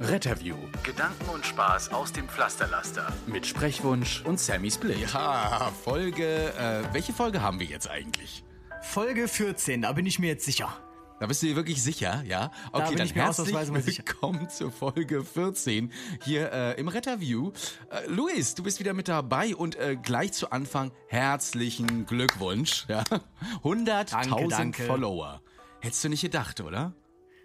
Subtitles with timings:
[0.00, 0.56] Retterview.
[0.82, 3.12] Gedanken und Spaß aus dem Pflasterlaster.
[3.26, 5.12] Mit Sprechwunsch und Sammy Split.
[5.12, 6.54] Ja, Folge.
[6.54, 8.42] Äh, welche Folge haben wir jetzt eigentlich?
[8.80, 10.74] Folge 14, da bin ich mir jetzt sicher.
[11.20, 12.50] Da bist du dir wirklich sicher, ja?
[12.72, 15.92] Okay, bin dann ich mir herzlich willkommen zur Folge 14
[16.24, 17.52] hier äh, im Retterview.
[17.90, 22.86] Äh, Luis, du bist wieder mit dabei und äh, gleich zu Anfang herzlichen Glückwunsch.
[22.88, 23.04] Ja?
[23.64, 24.82] 100.000 Danke, danke.
[24.84, 25.42] Follower.
[25.80, 26.94] Hättest du nicht gedacht, oder?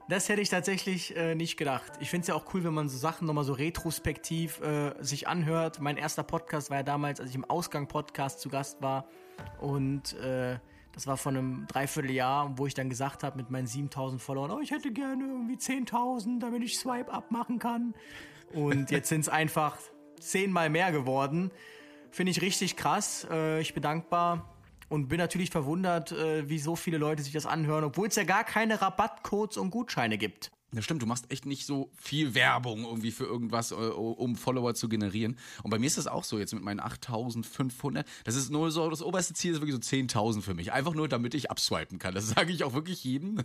[0.08, 1.94] Das hätte ich tatsächlich äh, nicht gedacht.
[2.00, 5.28] Ich finde es ja auch cool, wenn man so Sachen nochmal so retrospektiv äh, sich
[5.28, 5.82] anhört.
[5.82, 9.08] Mein erster Podcast war ja damals, als ich im Ausgang-Podcast zu Gast war.
[9.60, 10.60] Und äh,
[10.92, 14.60] das war von einem Dreivierteljahr, wo ich dann gesagt habe mit meinen 7000 Followern, oh,
[14.60, 17.96] ich hätte gerne irgendwie 10.000, damit ich Swipe-Up machen kann.
[18.54, 19.78] Und jetzt sind es einfach
[20.20, 21.52] zehnmal mehr geworden.
[22.12, 23.28] Finde ich richtig krass.
[23.32, 24.55] Äh, ich bin dankbar
[24.90, 28.24] und bin natürlich verwundert, äh, wie so viele Leute sich das anhören, obwohl es ja
[28.24, 30.52] gar keine Rabattcodes und Gutscheine gibt.
[30.76, 34.76] Das stimmt, du machst echt nicht so viel Werbung irgendwie für irgendwas, äh, um Follower
[34.76, 35.38] zu generieren.
[35.64, 38.06] Und bei mir ist das auch so jetzt mit meinen 8500.
[38.26, 40.74] Das ist nur so, das oberste Ziel ist wirklich so 10.000 für mich.
[40.74, 42.14] Einfach nur, damit ich abswipen kann.
[42.14, 43.38] Das sage ich auch wirklich jedem.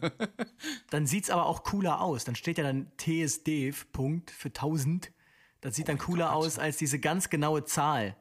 [0.91, 2.25] Dann sieht's aber auch cooler aus.
[2.25, 5.13] Dann steht ja dann TSD Punkt für 1000.
[5.61, 8.17] Das sieht dann cooler aus als diese ganz genaue Zahl.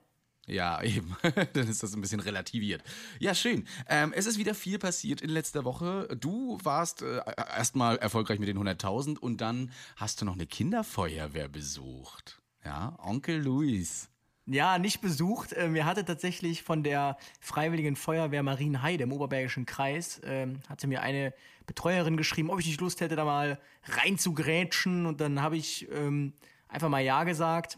[0.50, 1.16] Ja, eben.
[1.54, 2.84] Dann ist das ein bisschen relativiert.
[3.20, 3.66] Ja, schön.
[3.88, 6.08] Ähm, es ist wieder viel passiert in letzter Woche.
[6.20, 11.48] Du warst äh, erstmal erfolgreich mit den 100.000 und dann hast du noch eine Kinderfeuerwehr
[11.48, 12.42] besucht.
[12.66, 14.10] Ja, Onkel Luis.
[14.46, 15.54] Ja, nicht besucht.
[15.56, 21.02] Ähm, Mir hatte tatsächlich von der Freiwilligen Feuerwehr Marienheide im Oberbergischen Kreis, ähm, hatte mir
[21.04, 21.34] eine
[21.68, 25.06] Betreuerin geschrieben, ob ich nicht Lust hätte, da mal reinzugrätschen.
[25.06, 26.34] Und dann habe ich ähm,
[26.68, 27.78] einfach mal Ja gesagt.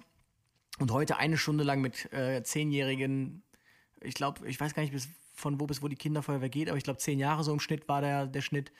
[0.81, 3.43] Und heute eine Stunde lang mit äh, Zehnjährigen,
[4.01, 6.77] ich glaube, ich weiß gar nicht, bis, von wo bis wo die Kinderfeuerwehr geht, aber
[6.79, 8.71] ich glaube, zehn Jahre so im Schnitt war der, der Schnitt,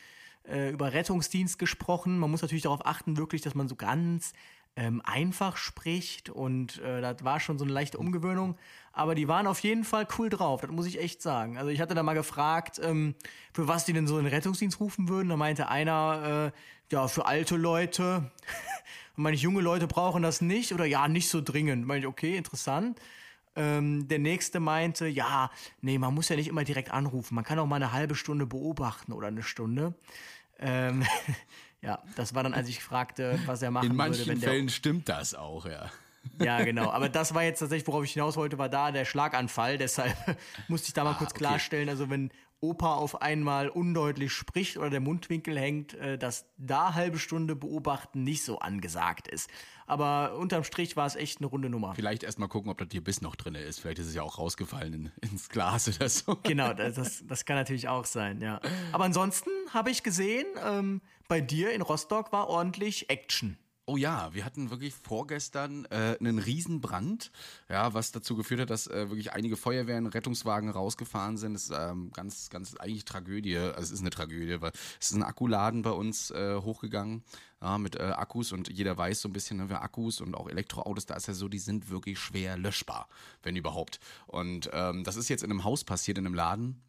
[0.50, 2.18] äh, über Rettungsdienst gesprochen.
[2.18, 4.34] Man muss natürlich darauf achten, wirklich, dass man so ganz
[4.76, 8.58] ähm, einfach spricht und äh, das war schon so eine leichte Umgewöhnung.
[8.94, 11.58] Aber die waren auf jeden Fall cool drauf, das muss ich echt sagen.
[11.58, 13.16] Also ich hatte da mal gefragt, ähm,
[13.54, 15.30] für was die denn so einen Rettungsdienst rufen würden.
[15.30, 16.60] Da meinte einer, äh,
[16.92, 18.32] ja, für alte Leute.
[19.16, 21.86] Und meine ich, junge Leute brauchen das nicht oder ja, nicht so dringend.
[21.86, 23.00] Meine ich, okay, interessant.
[23.56, 25.52] Ähm, der nächste meinte, ja,
[25.82, 27.36] nee, man muss ja nicht immer direkt anrufen.
[27.36, 29.94] Man kann auch mal eine halbe Stunde beobachten oder eine Stunde.
[30.60, 31.04] Ähm,
[31.82, 34.50] ja, das war dann, als ich fragte, was er machen In würde, manchen wenn der
[34.50, 35.90] Fällen stimmt das auch, ja.
[36.40, 36.92] ja, genau.
[36.92, 39.78] Aber das war jetzt tatsächlich, worauf ich hinaus wollte, war da der Schlaganfall.
[39.78, 40.16] Deshalb
[40.68, 41.40] musste ich da mal Ah, kurz okay.
[41.40, 41.90] klarstellen.
[41.90, 42.32] Also wenn
[42.62, 48.24] Opa auf einmal undeutlich spricht oder der Mundwinkel hängt, äh, dass da halbe Stunde beobachten
[48.24, 49.50] nicht so angesagt ist.
[49.88, 51.96] Aber unterm Strich war es echt eine runde Nummer.
[51.96, 53.80] Vielleicht erst mal gucken, ob das hier Biss noch drin ist.
[53.80, 56.36] Vielleicht ist es ja auch rausgefallen in, ins Glas oder so.
[56.44, 58.62] Genau, das, das, das kann natürlich auch sein, ja.
[58.92, 63.58] Aber ansonsten habe ich gesehen, ähm, bei dir in Rostock war ordentlich Action.
[63.88, 67.32] Oh ja, wir hatten wirklich vorgestern äh, einen Riesenbrand,
[67.68, 71.56] ja, was dazu geführt hat, dass äh, wirklich einige Feuerwehren, Rettungswagen rausgefahren sind.
[71.56, 73.58] Das ist ähm, ganz, ganz eigentlich Tragödie.
[73.58, 77.24] Also es ist eine Tragödie, weil es ist ein Akkuladen bei uns äh, hochgegangen
[77.62, 80.48] ja, mit äh, Akkus und jeder weiß so ein bisschen, ne, wer Akkus und auch
[80.48, 83.08] Elektroautos, da ist ja so, die sind wirklich schwer löschbar,
[83.42, 84.00] wenn überhaupt.
[84.28, 86.82] Und ähm, das ist jetzt in einem Haus passiert, in einem Laden.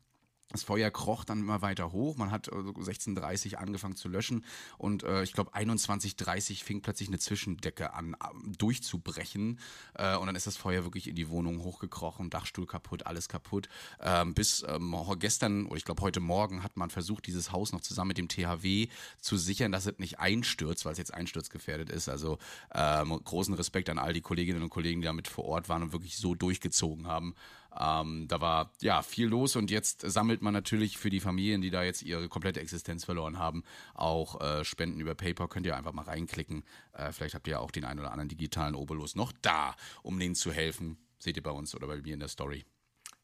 [0.52, 2.16] Das Feuer kroch dann immer weiter hoch.
[2.16, 4.44] Man hat äh, so 16.30 angefangen zu löschen
[4.78, 8.16] und äh, ich glaube 21.30 fing plötzlich eine Zwischendecke an
[8.58, 9.58] durchzubrechen
[9.94, 13.68] äh, und dann ist das Feuer wirklich in die Wohnung hochgekrochen, Dachstuhl kaputt, alles kaputt.
[14.00, 17.80] Ähm, bis ähm, gestern oder ich glaube heute Morgen hat man versucht, dieses Haus noch
[17.80, 18.88] zusammen mit dem THW
[19.20, 22.08] zu sichern, dass es nicht einstürzt, weil es jetzt einsturzgefährdet ist.
[22.08, 22.38] Also
[22.75, 25.93] ähm, großen Respekt an all die Kolleginnen und Kollegen, die damit vor Ort waren und
[25.93, 27.34] wirklich so durchgezogen haben.
[27.78, 31.70] Ähm, da war ja viel los und jetzt sammelt man natürlich für die Familien, die
[31.70, 33.62] da jetzt ihre komplette Existenz verloren haben,
[33.94, 35.48] auch äh, Spenden über PayPal.
[35.48, 36.64] Könnt ihr einfach mal reinklicken.
[36.92, 40.19] Äh, vielleicht habt ihr ja auch den einen oder anderen digitalen Obolus noch da, um
[40.19, 40.98] denen zu helfen.
[41.19, 42.64] Seht ihr bei uns oder bei mir in der Story.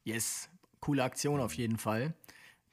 [0.04, 0.48] Yes,
[0.80, 2.14] coole Aktion auf jeden Fall.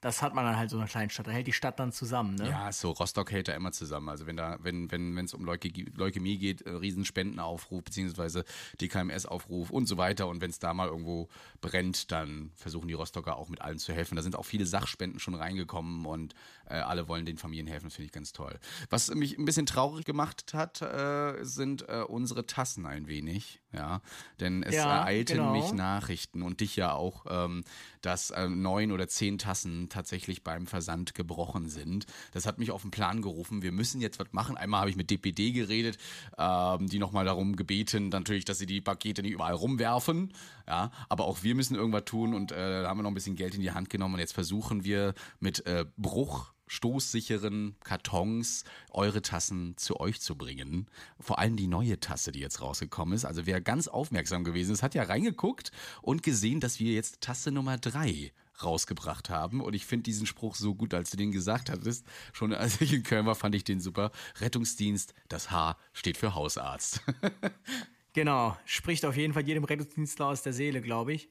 [0.06, 1.26] Das hat man dann halt so in einer kleinen Stadt.
[1.26, 2.48] Da hält die Stadt dann zusammen, ne?
[2.48, 4.08] Ja, so Rostock hält da immer zusammen.
[4.10, 8.46] Also wenn da, wenn, wenn, wenn es um Leukämie, Leukämie geht, äh, Riesenspendenaufruf, beziehungsweise
[8.80, 10.28] DKMS-Aufruf und so weiter.
[10.28, 11.28] Und wenn es da mal irgendwo
[11.60, 14.16] brennt, dann versuchen die Rostocker auch mit allen zu helfen.
[14.16, 16.36] Da sind auch viele Sachspenden schon reingekommen und
[16.70, 17.88] äh, alle wollen den Familien helfen.
[17.88, 18.60] Das finde ich ganz toll.
[18.92, 23.60] Was mich ein bisschen traurig gemacht hat, äh, sind äh, unsere Tassen ein wenig.
[23.74, 24.02] Ja,
[24.40, 25.52] denn es Ja, ereilten genau.
[25.52, 27.66] mich Nachrichten und dich ja auch, ähm,
[28.02, 32.06] dass äh, neun oder zehn Tassen tatsächlich beim Versand gebrochen sind.
[32.34, 33.62] Das hat mich auf den Plan gerufen.
[33.62, 34.58] Wir müssen jetzt was machen.
[34.58, 35.98] Einmal habe ich mit DPD geredet,
[36.38, 40.34] ähm, die nochmal darum gebeten, natürlich, dass sie die Pakete nicht überall rumwerfen.
[40.68, 43.36] Ja, aber auch wir müssen irgendwas tun und äh, da haben wir noch ein bisschen
[43.36, 49.22] Geld in die Hand genommen und jetzt versuchen wir mit äh, Bruch stoßsicheren Kartons eure
[49.22, 50.88] Tassen zu euch zu bringen.
[51.20, 53.26] Vor allem die neue Tasse, die jetzt rausgekommen ist.
[53.26, 55.72] Also wer ganz aufmerksam gewesen ist, hat ja reingeguckt
[56.02, 59.62] und gesehen, dass wir jetzt Tasse Nummer drei rausgebracht haben.
[59.62, 62.06] Und ich finde diesen Spruch so gut, als du den gesagt hattest.
[62.34, 64.12] Schon als ich in Köln war, fand ich den super.
[64.40, 67.02] Rettungsdienst, das H steht für Hausarzt.
[68.16, 71.28] Genau, spricht auf jeden Fall jedem Rettungsdienstler aus der Seele, glaube ich.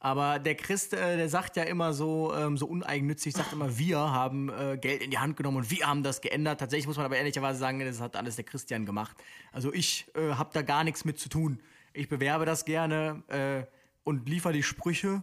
[0.00, 3.98] Aber der Christ, äh, der sagt ja immer so, ähm, so uneigennützig, sagt immer, wir
[3.98, 6.58] haben äh, Geld in die Hand genommen und wir haben das geändert.
[6.58, 9.16] Tatsächlich muss man aber ehrlicherweise sagen, das hat alles der Christian gemacht.
[9.52, 11.60] Also ich äh, habe da gar nichts mit zu tun.
[11.92, 13.64] Ich bewerbe das gerne äh,
[14.02, 15.22] und liefere die Sprüche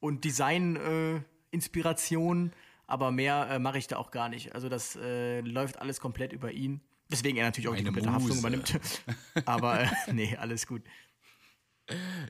[0.00, 2.52] und Design-Inspiration,
[2.86, 4.54] aber mehr äh, mache ich da auch gar nicht.
[4.54, 6.80] Also das äh, läuft alles komplett über ihn.
[7.10, 8.40] Deswegen er natürlich auch die Meine komplette Haftung Muse.
[8.40, 8.80] übernimmt.
[9.46, 10.82] aber äh, nee, alles gut.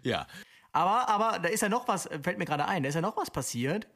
[0.02, 0.26] ja.
[0.72, 3.00] Aber, aber da ist ja noch was, äh, fällt mir gerade ein, da ist ja
[3.00, 3.86] noch was passiert,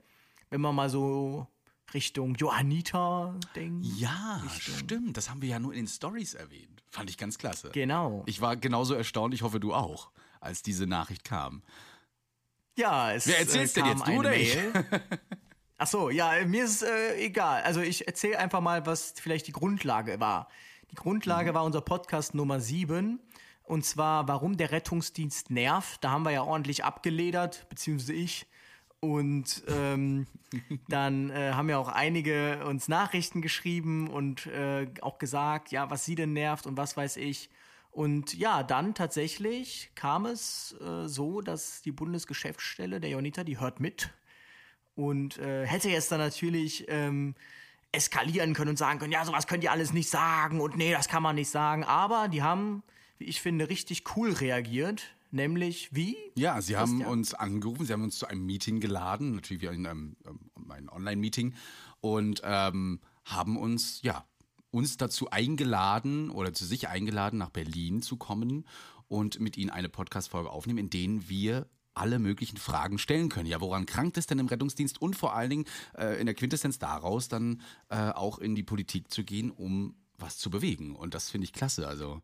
[0.51, 1.47] wenn man mal so
[1.95, 3.87] Richtung Johanniter denkt.
[3.97, 5.17] Ja, stimmt.
[5.17, 6.83] Das haben wir ja nur in den Stories erwähnt.
[6.91, 7.71] Fand ich ganz klasse.
[7.73, 8.23] Genau.
[8.27, 10.11] Ich war genauso erstaunt, ich hoffe du auch,
[10.41, 11.63] als diese Nachricht kam.
[12.79, 14.57] Ja, es Wer erzählt's äh, denn jetzt, du oder ich?
[15.79, 17.63] Ach so, ja, mir ist äh, egal.
[17.63, 20.49] Also ich erzähle einfach mal, was vielleicht die Grundlage war.
[20.93, 21.01] Die Mhm.
[21.01, 23.19] Grundlage war unser Podcast Nummer 7.
[23.65, 26.05] Und zwar, warum der Rettungsdienst nervt.
[26.05, 28.47] Da haben wir ja ordentlich abgeledert, beziehungsweise ich.
[29.01, 30.29] Und ähm,
[30.89, 36.05] dann äh, haben ja auch einige uns Nachrichten geschrieben und äh, auch gesagt, ja, was
[36.05, 37.51] sie denn nervt und was weiß ich.
[37.99, 43.81] Und ja, dann tatsächlich kam es äh, so, dass die Bundesgeschäftsstelle der Jonita, die hört
[43.81, 44.11] mit
[44.95, 47.35] und äh, hätte jetzt dann natürlich ähm,
[47.91, 51.09] eskalieren können und sagen können, ja, sowas könnt ihr alles nicht sagen und nee, das
[51.09, 51.83] kann man nicht sagen.
[51.83, 52.85] Aber die haben,
[53.17, 55.17] wie ich finde, richtig cool reagiert.
[55.33, 56.17] Nämlich wie?
[56.37, 57.11] Ja, sie haben Christian?
[57.11, 60.17] uns angerufen, sie haben uns zu einem Meeting geladen, natürlich wie ein, ähm,
[60.69, 61.53] ein Online-Meeting
[62.01, 64.25] und ähm, haben uns, ja,
[64.71, 68.67] uns dazu eingeladen oder zu sich eingeladen, nach Berlin zu kommen
[69.09, 73.49] und mit ihnen eine Podcast-Folge aufnehmen, in denen wir alle möglichen Fragen stellen können.
[73.49, 75.65] Ja, woran krankt es denn im Rettungsdienst und vor allen Dingen
[75.97, 80.39] äh, in der Quintessenz daraus dann äh, auch in die Politik zu gehen, um was
[80.39, 80.95] zu bewegen.
[80.95, 81.89] Und das finde ich klasse.
[81.89, 82.23] Also,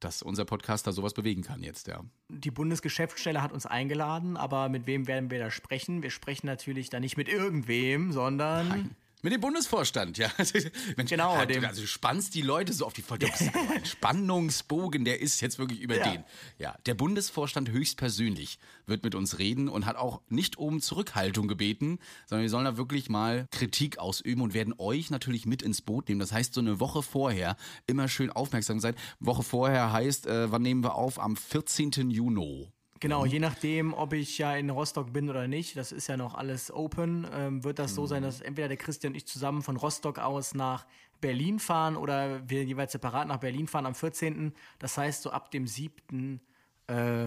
[0.00, 2.04] dass unser Podcast da sowas bewegen kann jetzt, ja.
[2.28, 6.02] Die Bundesgeschäftsstelle hat uns eingeladen, aber mit wem werden wir da sprechen?
[6.02, 10.30] Wir sprechen natürlich da nicht mit irgendwem, sondern Mit dem Bundesvorstand, ja.
[10.96, 13.26] Mensch, Genau, halt, dem- also du spannst die Leute so auf die Folter.
[13.74, 16.12] Ein Spannungsbogen, der ist jetzt wirklich über Ja.
[16.12, 16.24] den.
[16.58, 21.98] Ja, der Bundesvorstand höchstpersönlich wird mit uns reden und hat auch nicht um Zurückhaltung gebeten,
[22.26, 26.08] sondern wir sollen da wirklich mal Kritik ausüben und werden euch natürlich mit ins Boot
[26.08, 26.20] nehmen.
[26.20, 27.56] Das heißt, so eine Woche vorher
[27.86, 28.94] immer schön aufmerksam sein.
[29.18, 31.18] Woche vorher heißt, äh, wann nehmen wir auf?
[31.18, 32.10] Am 14.
[32.10, 32.72] Juni.
[33.00, 36.34] Genau, je nachdem, ob ich ja in Rostock bin oder nicht, das ist ja noch
[36.34, 39.76] alles open, ähm, wird das so sein, dass entweder der Christian und ich zusammen von
[39.76, 40.86] Rostock aus nach
[41.20, 44.52] Berlin fahren oder wir jeweils separat nach Berlin fahren am 14.
[44.78, 46.40] Das heißt, so ab dem 7.
[46.88, 47.26] Äh,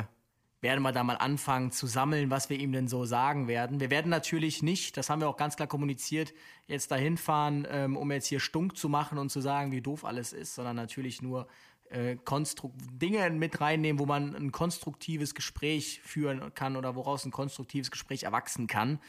[0.61, 3.79] werden wir da mal anfangen zu sammeln, was wir ihm denn so sagen werden.
[3.79, 6.33] Wir werden natürlich nicht, das haben wir auch ganz klar kommuniziert,
[6.67, 10.05] jetzt dahin fahren, ähm, um jetzt hier stunk zu machen und zu sagen, wie doof
[10.05, 11.47] alles ist, sondern natürlich nur
[11.91, 17.31] äh, konstru- Dinge mit reinnehmen, wo man ein konstruktives Gespräch führen kann oder woraus ein
[17.31, 18.99] konstruktives Gespräch erwachsen kann.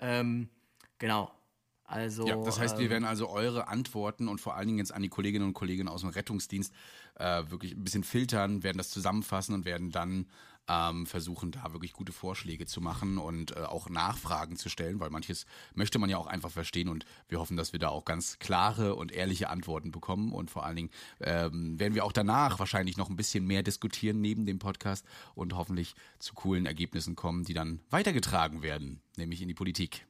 [0.00, 0.48] Ähm,
[0.98, 1.30] genau.
[1.86, 4.92] Also, Ja, das heißt, wir ähm, werden also eure Antworten und vor allen Dingen jetzt
[4.92, 6.72] an die Kolleginnen und Kollegen aus dem Rettungsdienst
[7.14, 10.26] äh, wirklich ein bisschen filtern, werden das zusammenfassen und werden dann
[10.68, 15.10] ähm, versuchen, da wirklich gute Vorschläge zu machen und äh, auch Nachfragen zu stellen, weil
[15.10, 18.38] manches möchte man ja auch einfach verstehen und wir hoffen, dass wir da auch ganz
[18.38, 20.90] klare und ehrliche Antworten bekommen und vor allen Dingen
[21.20, 25.54] ähm, werden wir auch danach wahrscheinlich noch ein bisschen mehr diskutieren neben dem Podcast und
[25.54, 30.06] hoffentlich zu coolen Ergebnissen kommen, die dann weitergetragen werden, nämlich in die Politik.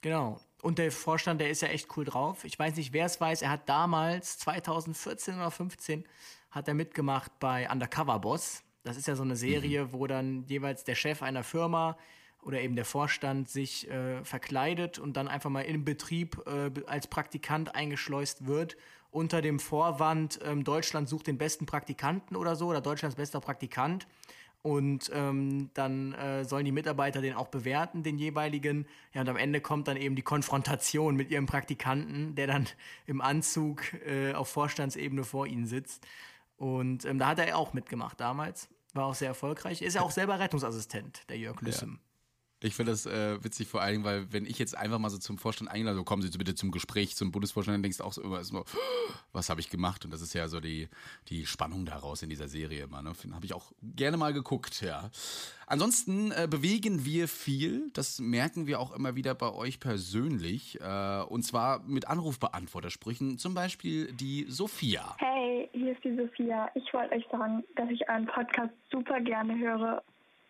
[0.00, 0.40] Genau.
[0.62, 2.44] Und der Vorstand, der ist ja echt cool drauf.
[2.44, 6.04] Ich weiß nicht, wer es weiß, er hat damals, 2014 oder 15,
[6.50, 8.62] hat er mitgemacht bei Undercover Boss.
[8.82, 11.96] Das ist ja so eine Serie, wo dann jeweils der Chef einer Firma
[12.42, 17.06] oder eben der Vorstand sich äh, verkleidet und dann einfach mal im Betrieb äh, als
[17.06, 18.76] Praktikant eingeschleust wird
[19.10, 24.06] unter dem Vorwand, ähm, Deutschland sucht den besten Praktikanten oder so oder Deutschlands bester Praktikant.
[24.68, 28.86] Und ähm, dann äh, sollen die Mitarbeiter den auch bewerten, den jeweiligen.
[29.14, 32.66] Ja, und am Ende kommt dann eben die Konfrontation mit ihrem Praktikanten, der dann
[33.06, 36.06] im Anzug äh, auf Vorstandsebene vor ihnen sitzt.
[36.58, 38.68] Und ähm, da hat er auch mitgemacht damals.
[38.92, 39.80] War auch sehr erfolgreich.
[39.80, 42.00] Ist ja auch selber Rettungsassistent, der Jörg Lüssem.
[42.02, 42.07] Ja.
[42.60, 45.18] Ich finde das äh, witzig vor allen Dingen, weil wenn ich jetzt einfach mal so
[45.18, 48.12] zum Vorstand eingeladen, so kommen Sie bitte zum Gespräch zum Bundesvorstand, dann denkst du auch
[48.12, 48.64] so immer, so,
[49.32, 50.04] was habe ich gemacht?
[50.04, 50.88] Und das ist ja so die,
[51.28, 53.00] die Spannung daraus in dieser Serie immer.
[53.00, 53.12] Ne?
[53.32, 55.10] Habe ich auch gerne mal geguckt, ja.
[55.68, 60.80] Ansonsten äh, bewegen wir viel, das merken wir auch immer wieder bei euch persönlich.
[60.80, 65.14] Äh, und zwar mit Anrufbeantwortersprüchen, zum Beispiel die Sophia.
[65.18, 66.68] Hey, hier ist die Sophia.
[66.74, 70.02] Ich wollte euch sagen, dass ich euren Podcast super gerne höre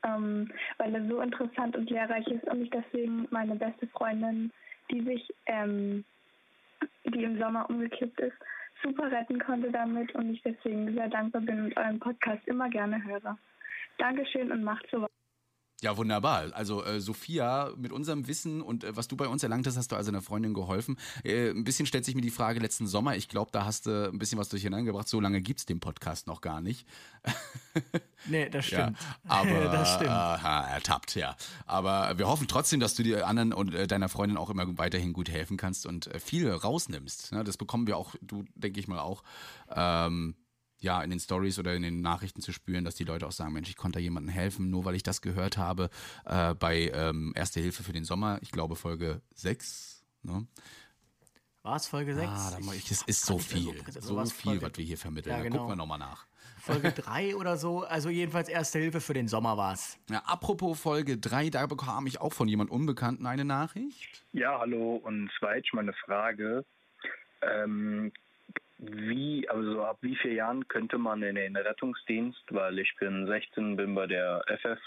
[0.05, 4.53] ähm, weil er so interessant und lehrreich ist und ich deswegen meine beste Freundin,
[4.91, 6.05] die sich, ähm,
[7.05, 8.37] die im Sommer umgekippt ist,
[8.83, 13.03] super retten konnte damit und ich deswegen sehr dankbar bin und euren Podcast immer gerne
[13.05, 13.37] höre.
[13.99, 15.18] Dankeschön und macht so weiter.
[15.81, 16.53] Ja, wunderbar.
[16.55, 19.93] Also äh, Sophia, mit unserem Wissen und äh, was du bei uns erlangt hast, hast
[19.93, 20.97] du also einer Freundin geholfen.
[21.23, 23.15] Äh, ein bisschen stellt sich mir die Frage letzten Sommer.
[23.15, 25.07] Ich glaube, da hast du ein bisschen was durcheinander gebracht.
[25.07, 26.85] So lange gibt es den Podcast noch gar nicht.
[28.27, 28.99] nee, das stimmt.
[28.99, 30.11] Ja, aber das stimmt.
[30.11, 31.37] Aha, ertappt, ja.
[31.67, 35.13] Aber wir hoffen trotzdem, dass du dir anderen und äh, deiner Freundin auch immer weiterhin
[35.13, 37.31] gut helfen kannst und äh, viel rausnimmst.
[37.31, 37.45] Ne?
[37.45, 39.23] Das bekommen wir auch, du denke ich mal auch.
[39.71, 40.35] Ähm,
[40.81, 43.53] ja, in den Stories oder in den Nachrichten zu spüren, dass die Leute auch sagen,
[43.53, 45.91] Mensch, ich konnte da jemandem helfen, nur weil ich das gehört habe
[46.25, 50.05] äh, bei ähm, Erste Hilfe für den Sommer, ich glaube Folge 6.
[50.23, 50.47] Ne?
[51.63, 52.29] War es Folge 6?
[52.29, 55.37] Ah, da ich, es ist so viel, so, so viel, Folge, was wir hier vermitteln.
[55.37, 55.51] Ja, genau.
[55.51, 56.27] Da gucken wir nochmal nach.
[56.61, 59.99] Folge 3 oder so, also jedenfalls Erste Hilfe für den Sommer war es.
[60.09, 64.25] Ja, apropos Folge 3, da bekam ich auch von jemand Unbekannten eine Nachricht.
[64.33, 66.65] Ja, hallo, und zwar jetzt mal eine Frage.
[67.43, 68.13] Ähm,
[68.79, 73.77] wie, also ab wie vielen Jahren könnte man in den Rettungsdienst, weil ich bin 16,
[73.77, 74.81] bin bei der FF,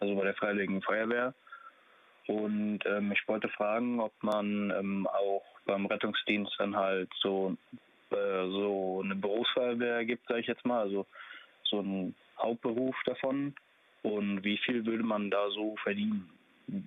[0.00, 1.32] also bei der Freiwilligen Feuerwehr.
[2.26, 7.56] Und ähm, ich wollte fragen, ob man ähm, auch beim Rettungsdienst dann halt so,
[8.10, 11.06] äh, so eine Berufsfeuerwehr gibt, sage ich jetzt mal, also
[11.64, 13.54] so einen Hauptberuf davon.
[14.02, 16.30] Und wie viel würde man da so verdienen?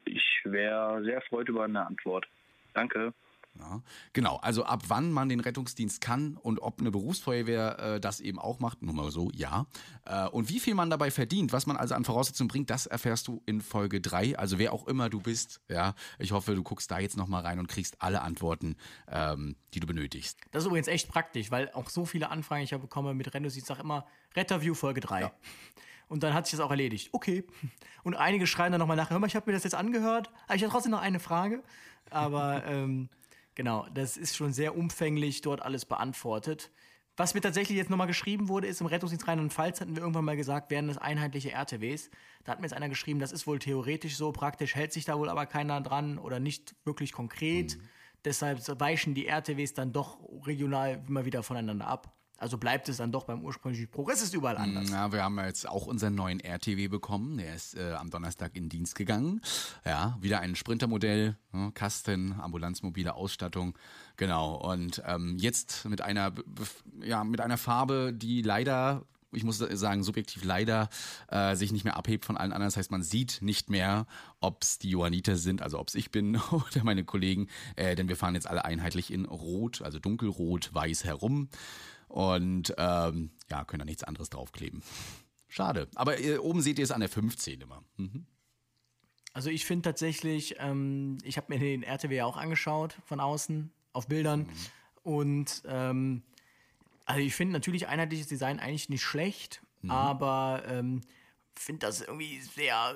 [0.06, 2.28] Ich wäre sehr freut über eine Antwort.
[2.74, 3.14] Danke.
[3.60, 3.82] Ja,
[4.14, 8.40] genau, also ab wann man den Rettungsdienst kann und ob eine Berufsfeuerwehr äh, das eben
[8.40, 9.68] auch macht, nur mal so, ja.
[10.06, 13.28] Äh, und wie viel man dabei verdient, was man also an Voraussetzungen bringt, das erfährst
[13.28, 14.40] du in Folge 3.
[14.40, 17.60] Also wer auch immer du bist, ja, ich hoffe, du guckst da jetzt nochmal rein
[17.60, 18.76] und kriegst alle Antworten,
[19.08, 20.40] ähm, die du benötigst.
[20.52, 23.68] Das ist übrigens echt praktisch, weil auch so viele Anfragen ich ja bekomme mit Rettungsdienst,
[23.68, 25.22] sag immer, Retterview Folge 3.
[25.22, 25.32] Ja.
[26.08, 27.10] Und dann hat sich das auch erledigt.
[27.12, 27.46] Okay.
[28.04, 30.56] Und einige schreien dann nochmal nach, hör mal, ich habe mir das jetzt angehört, aber
[30.56, 31.64] ich habe trotzdem noch eine Frage.
[32.10, 33.10] Aber ähm,
[33.56, 36.72] Genau, das ist schon sehr umfänglich dort alles beantwortet.
[37.16, 40.36] Was mir tatsächlich jetzt nochmal geschrieben wurde, ist im Rettungsdienst Rheinland-Pfalz hatten wir irgendwann mal
[40.36, 42.10] gesagt, wären das einheitliche RTWs.
[42.44, 45.20] Da hat mir jetzt einer geschrieben, das ist wohl theoretisch so, praktisch hält sich da
[45.20, 47.78] wohl aber keiner dran oder nicht wirklich konkret.
[47.78, 47.90] Mhm.
[48.26, 50.18] Deshalb weichen die RTWs dann doch
[50.48, 52.13] regional immer wieder voneinander ab.
[52.38, 53.88] Also bleibt es dann doch beim ursprünglichen.
[54.12, 54.90] Es ist überall anders.
[54.90, 57.38] Ja, wir haben jetzt auch unseren neuen RTW bekommen.
[57.38, 59.42] Der ist äh, am Donnerstag in Dienst gegangen.
[59.86, 63.78] Ja, wieder ein Sprintermodell, ne, Kasten, ambulanzmobile Ausstattung.
[64.18, 64.56] Genau.
[64.56, 66.34] Und ähm, jetzt mit einer,
[67.02, 70.90] ja, mit einer Farbe, die leider ich muss sagen, subjektiv leider
[71.30, 72.68] äh, sich nicht mehr abhebt von allen anderen.
[72.68, 74.06] Das heißt, man sieht nicht mehr,
[74.40, 78.08] ob es die Johanniter sind, also ob es ich bin oder meine Kollegen, äh, denn
[78.08, 81.50] wir fahren jetzt alle einheitlich in Rot, also dunkelrot, weiß herum
[82.14, 84.84] und ähm, ja, können da nichts anderes draufkleben.
[85.48, 85.88] Schade.
[85.96, 87.84] Aber äh, oben seht ihr es an der 15 immer.
[87.98, 88.28] Mhm.
[89.34, 94.08] Also ich finde tatsächlich, ähm, ich habe mir den RTW auch angeschaut von außen auf
[94.08, 94.48] Bildern mhm.
[95.02, 96.22] und ähm,
[97.06, 99.90] also ich finde natürlich einheitliches Design eigentlich nicht schlecht, mhm.
[99.90, 101.02] aber ähm,
[101.56, 102.96] finde das irgendwie sehr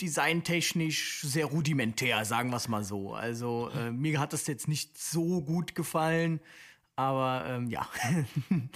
[0.00, 3.14] designtechnisch sehr rudimentär, sagen wir es mal so.
[3.14, 6.40] Also äh, mir hat das jetzt nicht so gut gefallen.
[6.96, 7.86] Aber ähm, ja.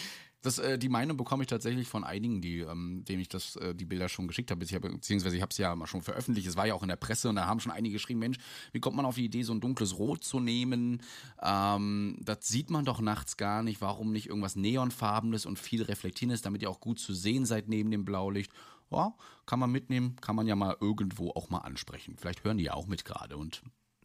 [0.43, 3.75] Das, äh, die Meinung bekomme ich tatsächlich von einigen, die, ähm, denen ich das, äh,
[3.75, 6.49] die Bilder schon geschickt habe, beziehungsweise ich habe es ja mal schon veröffentlicht.
[6.49, 8.39] Es war ja auch in der Presse und da haben schon einige geschrieben, Mensch,
[8.73, 11.03] wie kommt man auf die Idee, so ein dunkles Rot zu nehmen?
[11.43, 13.83] Ähm, das sieht man doch nachts gar nicht.
[13.83, 17.91] Warum nicht irgendwas Neonfarbenes und viel Reflektierendes, damit ihr auch gut zu sehen seid neben
[17.91, 18.51] dem Blaulicht?
[18.91, 22.17] Ja, kann man mitnehmen, kann man ja mal irgendwo auch mal ansprechen.
[22.19, 23.63] Vielleicht hören die ja auch mit gerade und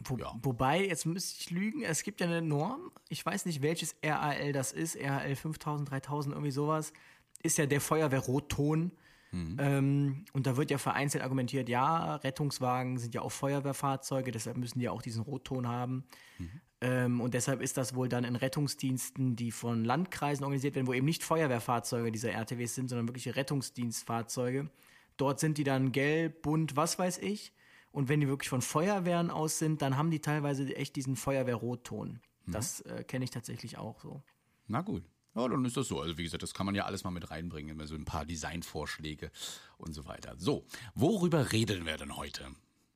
[0.10, 0.34] wo, ja.
[0.42, 4.52] Wobei, jetzt müsste ich lügen, es gibt ja eine Norm, ich weiß nicht, welches RAL
[4.54, 6.94] das ist, RAL 5000, 3000, irgendwie sowas,
[7.44, 8.92] ist ja der Feuerwehrrotton.
[9.32, 9.58] Mhm.
[9.60, 14.80] Ähm, und da wird ja vereinzelt argumentiert, ja, Rettungswagen sind ja auch Feuerwehrfahrzeuge, deshalb müssen
[14.80, 16.06] die auch diesen Rotton haben.
[16.38, 16.62] Mhm.
[16.82, 20.94] Ähm, und deshalb ist das wohl dann in Rettungsdiensten, die von Landkreisen organisiert werden, wo
[20.94, 24.70] eben nicht Feuerwehrfahrzeuge dieser RTWs sind, sondern wirkliche Rettungsdienstfahrzeuge.
[25.18, 27.54] Dort sind die dann gelb, bunt, was weiß ich.
[27.96, 32.20] Und wenn die wirklich von Feuerwehren aus sind, dann haben die teilweise echt diesen Feuerwehr-Rotton.
[32.46, 32.52] Mhm.
[32.52, 34.22] Das äh, kenne ich tatsächlich auch so.
[34.68, 35.06] Na gut.
[35.34, 36.02] Ja, dann ist das so.
[36.02, 38.25] Also wie gesagt, das kann man ja alles mal mit reinbringen, immer so ein paar
[38.25, 39.32] Designvorschläge
[39.78, 40.36] und so weiter.
[40.38, 42.48] So, worüber reden wir denn heute?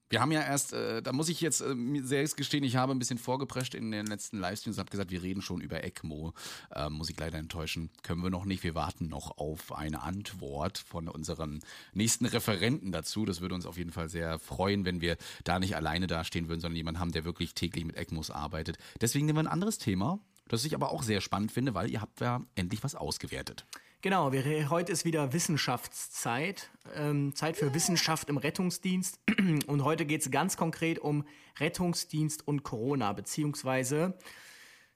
[0.09, 2.99] Wir haben ja erst, äh, da muss ich jetzt äh, selbst gestehen, ich habe ein
[2.99, 6.33] bisschen vorgeprescht in den letzten Livestreams und habe gesagt, wir reden schon über ECMO.
[6.73, 8.63] Äh, muss ich leider enttäuschen, können wir noch nicht.
[8.63, 11.59] Wir warten noch auf eine Antwort von unseren
[11.93, 13.25] nächsten Referenten dazu.
[13.25, 16.61] Das würde uns auf jeden Fall sehr freuen, wenn wir da nicht alleine dastehen würden,
[16.61, 18.77] sondern jemanden haben, der wirklich täglich mit ECMOs arbeitet.
[19.01, 22.01] Deswegen nehmen wir ein anderes Thema, das ich aber auch sehr spannend finde, weil ihr
[22.01, 23.67] habt ja endlich was ausgewertet.
[24.01, 29.19] Genau, wir, heute ist wieder Wissenschaftszeit, ähm, Zeit für Wissenschaft im Rettungsdienst.
[29.67, 31.25] Und heute geht es ganz konkret um
[31.59, 34.17] Rettungsdienst und Corona, beziehungsweise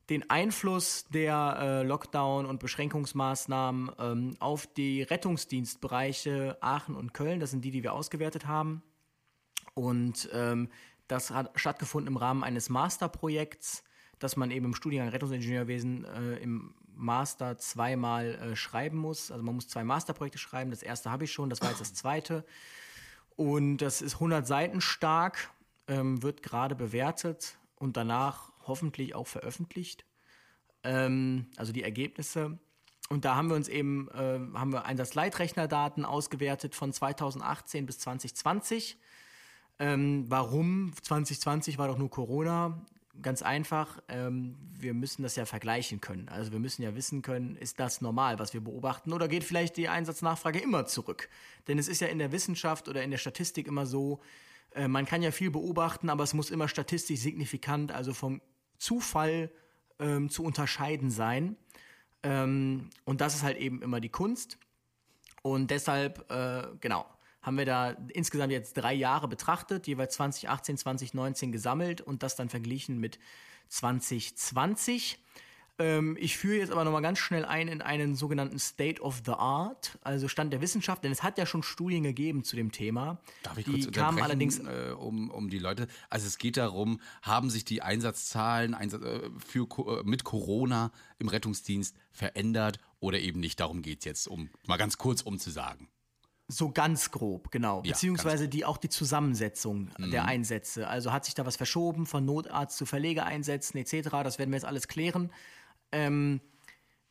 [0.10, 7.42] den Einfluss der äh, Lockdown- und Beschränkungsmaßnahmen ähm, auf die Rettungsdienstbereiche Aachen und Köln.
[7.42, 8.84] Das sind die, die wir ausgewertet haben.
[9.74, 10.70] Und ähm,
[11.10, 13.84] das hat stattgefunden im Rahmen eines Masterprojekts,
[14.20, 19.32] das man eben im Studiengang Rettungsingenieurwesen äh, im Master zweimal äh, schreiben muss.
[19.32, 20.72] Also man muss zwei Masterprojekte schreiben.
[20.72, 22.46] Das erste habe ich schon, das war jetzt das zweite.
[23.36, 25.50] Und das ist 100 Seiten stark,
[25.88, 30.06] ähm, wird gerade bewertet und danach hoffentlich auch veröffentlicht.
[30.84, 32.60] Ähm, also die Ergebnisse.
[33.10, 38.98] Und da haben wir uns eben, äh, haben wir Einsatzleitrechnerdaten ausgewertet von 2018 bis 2020.
[39.80, 40.94] Ähm, warum?
[41.02, 42.82] 2020 war doch nur Corona
[43.22, 46.30] ganz einfach, ähm, wir müssen das ja vergleichen können.
[46.30, 49.78] Also wir müssen ja wissen können, ist das normal, was wir beobachten, oder geht vielleicht
[49.78, 51.30] die Einsatznachfrage immer zurück?
[51.68, 54.20] Denn es ist ja in der Wissenschaft oder in der Statistik immer so,
[54.74, 58.42] äh, man kann ja viel beobachten, aber es muss immer statistisch signifikant, also vom
[58.80, 59.52] Zufall
[60.00, 61.56] ähm, zu unterscheiden sein.
[62.24, 64.58] Ähm, und das ist halt eben immer die Kunst.
[65.44, 67.06] Und deshalb, äh, genau,
[67.44, 72.50] haben wir da insgesamt jetzt drei Jahre betrachtet, jeweils 2018, 2019 gesammelt und das dann
[72.50, 73.20] verglichen mit
[73.68, 75.20] 2020.
[75.80, 79.32] Ähm, ich führe jetzt aber nochmal ganz schnell ein in einen sogenannten State of the
[79.32, 83.20] Art, also Stand der Wissenschaft, denn es hat ja schon Studien gegeben zu dem Thema.
[83.42, 85.88] Darf ich die kurz kamen allerdings äh, um, um die Leute.
[86.10, 91.28] Also es geht darum, haben sich die Einsatzzahlen Einsatz, äh, für, äh, mit Corona im
[91.28, 93.60] Rettungsdienst verändert oder eben nicht?
[93.60, 95.90] Darum geht es jetzt, um mal ganz kurz um zu sagen.
[96.50, 97.82] So ganz grob, genau.
[97.84, 100.12] Ja, Beziehungsweise die auch die Zusammensetzung mhm.
[100.12, 100.88] der Einsätze.
[100.88, 104.10] Also hat sich da was verschoben von Notarzt zu Verlegeeinsätzen etc.
[104.24, 105.32] Das werden wir jetzt alles klären.
[105.92, 106.42] Ähm,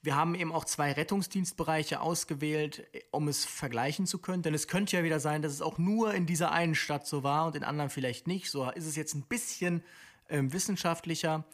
[0.02, 4.42] wir haben eben auch zwei Rettungsdienstbereiche ausgewählt, um es vergleichen zu können.
[4.42, 7.22] Denn es könnte ja wieder sein, dass es auch nur in dieser einen Stadt so
[7.22, 8.50] war und in anderen vielleicht nicht.
[8.50, 9.82] So ist es jetzt ein bisschen
[10.28, 11.44] ähm, wissenschaftlicher.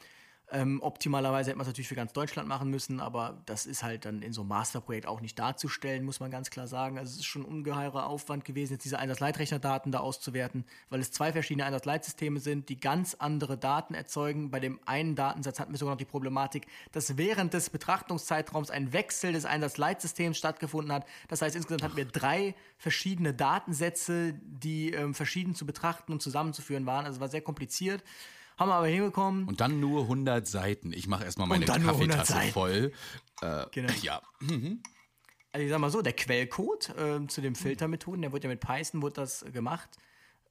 [0.51, 4.07] Ähm, optimalerweise hätte man es natürlich für ganz Deutschland machen müssen, aber das ist halt
[4.07, 6.99] dann in so einem Masterprojekt auch nicht darzustellen, muss man ganz klar sagen.
[6.99, 11.13] Also es ist schon ein ungeheurer Aufwand gewesen, jetzt diese Einsatzleitrechnerdaten da auszuwerten, weil es
[11.13, 14.51] zwei verschiedene Einsatzleitsysteme sind, die ganz andere Daten erzeugen.
[14.51, 18.95] Bei dem einen Datensatz hatten wir sogar noch die Problematik, dass während des Betrachtungszeitraums ein
[18.95, 21.07] Wechsel des Einsatzleitsystems stattgefunden hat.
[21.29, 26.87] Das heißt, insgesamt hatten wir drei verschiedene Datensätze, die ähm, verschieden zu betrachten und zusammenzuführen
[26.87, 27.05] waren.
[27.05, 28.03] Also es war sehr kompliziert.
[28.59, 29.47] Haben wir aber hinbekommen.
[29.47, 30.93] Und dann nur 100 Seiten.
[30.93, 32.93] Ich mache erstmal meine Kaffeetasse voll.
[33.41, 33.93] Äh, genau.
[34.03, 34.21] Ja.
[34.41, 34.83] Mhm.
[35.53, 38.61] Also ich sag mal so, der Quellcode äh, zu den Filtermethoden, der wird ja mit
[38.61, 39.89] Python wird das gemacht.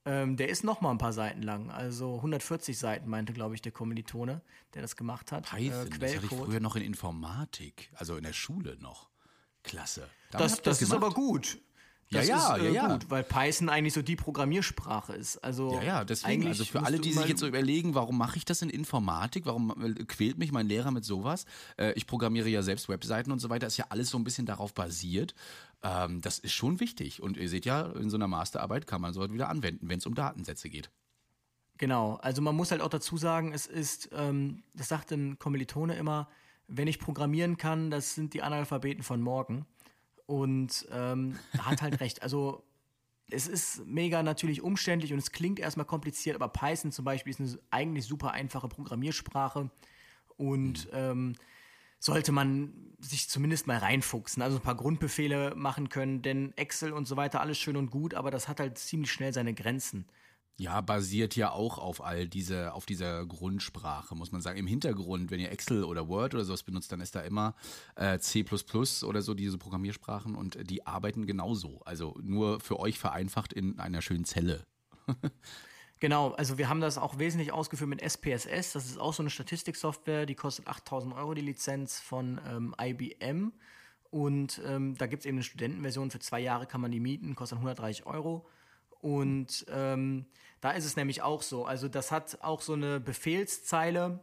[0.06, 1.70] Ähm, der ist noch mal ein paar Seiten lang.
[1.70, 4.42] Also 140 Seiten meinte, glaube ich, der Kommilitone,
[4.74, 5.50] der das gemacht hat.
[5.50, 9.10] Python, äh, das hatte ich früher noch in Informatik, also in der Schule noch.
[9.64, 10.10] Klasse.
[10.32, 11.60] das, das, das ist aber gut.
[12.10, 12.94] Das ja, ja, ist, äh, ja, ja.
[12.94, 15.38] gut, weil Python eigentlich so die Programmiersprache ist.
[15.44, 18.46] Also ja, ja, deswegen, also für alle, die sich jetzt so überlegen, warum mache ich
[18.46, 21.46] das in Informatik, warum äh, quält mich mein Lehrer mit sowas?
[21.78, 24.46] Äh, ich programmiere ja selbst Webseiten und so weiter, ist ja alles so ein bisschen
[24.46, 25.36] darauf basiert.
[25.84, 27.22] Ähm, das ist schon wichtig.
[27.22, 30.06] Und ihr seht ja, in so einer Masterarbeit kann man sowas wieder anwenden, wenn es
[30.06, 30.90] um Datensätze geht.
[31.78, 35.96] Genau, also man muss halt auch dazu sagen, es ist, ähm, das sagt ein Kommilitone
[35.96, 36.28] immer,
[36.68, 39.66] wenn ich programmieren kann, das sind die Analphabeten von morgen.
[40.28, 42.22] Und ähm, hat halt recht.
[42.22, 42.64] Also
[43.30, 47.40] es ist mega natürlich umständlich und es klingt erstmal kompliziert, aber Python zum Beispiel ist
[47.40, 49.70] eine eigentlich super einfache Programmiersprache
[50.38, 50.92] und mhm.
[50.94, 51.36] ähm,
[52.00, 57.08] sollte man sich zumindest mal reinfuchsen, also ein paar Grundbefehle machen können, denn Excel und
[57.08, 60.06] so weiter, alles schön und gut, aber das hat halt ziemlich schnell seine Grenzen.
[60.60, 64.58] Ja, basiert ja auch auf all diese, auf dieser Grundsprache, muss man sagen.
[64.58, 67.54] Im Hintergrund, wenn ihr Excel oder Word oder sowas benutzt, dann ist da immer
[67.96, 68.44] äh, C
[69.04, 71.82] oder so diese Programmiersprachen und die arbeiten genauso.
[71.86, 74.66] Also nur für euch vereinfacht in einer schönen Zelle.
[76.00, 78.74] Genau, also wir haben das auch wesentlich ausgeführt mit SPSS.
[78.74, 83.52] Das ist auch so eine Statistiksoftware, die kostet 8000 Euro die Lizenz von ähm, IBM.
[84.12, 87.36] Und ähm, da gibt es eben eine Studentenversion, für zwei Jahre kann man die mieten,
[87.36, 88.48] kostet 130 Euro.
[89.02, 90.28] Und ähm,
[90.62, 91.66] da ist es nämlich auch so.
[91.66, 94.20] Also das hat auch so eine Befehlszeile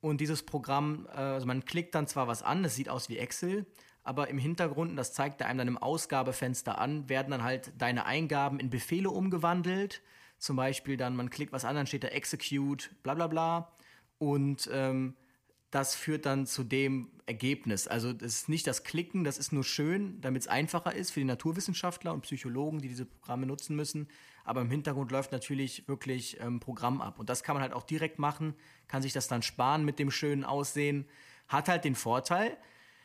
[0.00, 3.18] und dieses Programm, äh, also man klickt dann zwar was an, das sieht aus wie
[3.18, 3.66] Excel,
[4.04, 8.04] aber im Hintergrund, das zeigt er einem dann im Ausgabefenster an, werden dann halt deine
[8.04, 10.02] Eingaben in Befehle umgewandelt.
[10.38, 13.72] Zum Beispiel dann, man klickt was an, dann steht da Execute, bla bla bla.
[14.18, 15.14] Und ähm,
[15.70, 17.86] das führt dann zu dem Ergebnis.
[17.86, 21.20] Also das ist nicht das Klicken, das ist nur schön, damit es einfacher ist für
[21.20, 24.08] die Naturwissenschaftler und Psychologen, die diese Programme nutzen müssen.
[24.44, 27.18] Aber im Hintergrund läuft natürlich wirklich ähm, Programm ab.
[27.18, 28.54] Und das kann man halt auch direkt machen,
[28.88, 31.06] kann sich das dann sparen mit dem schönen Aussehen.
[31.48, 32.56] Hat halt den Vorteil,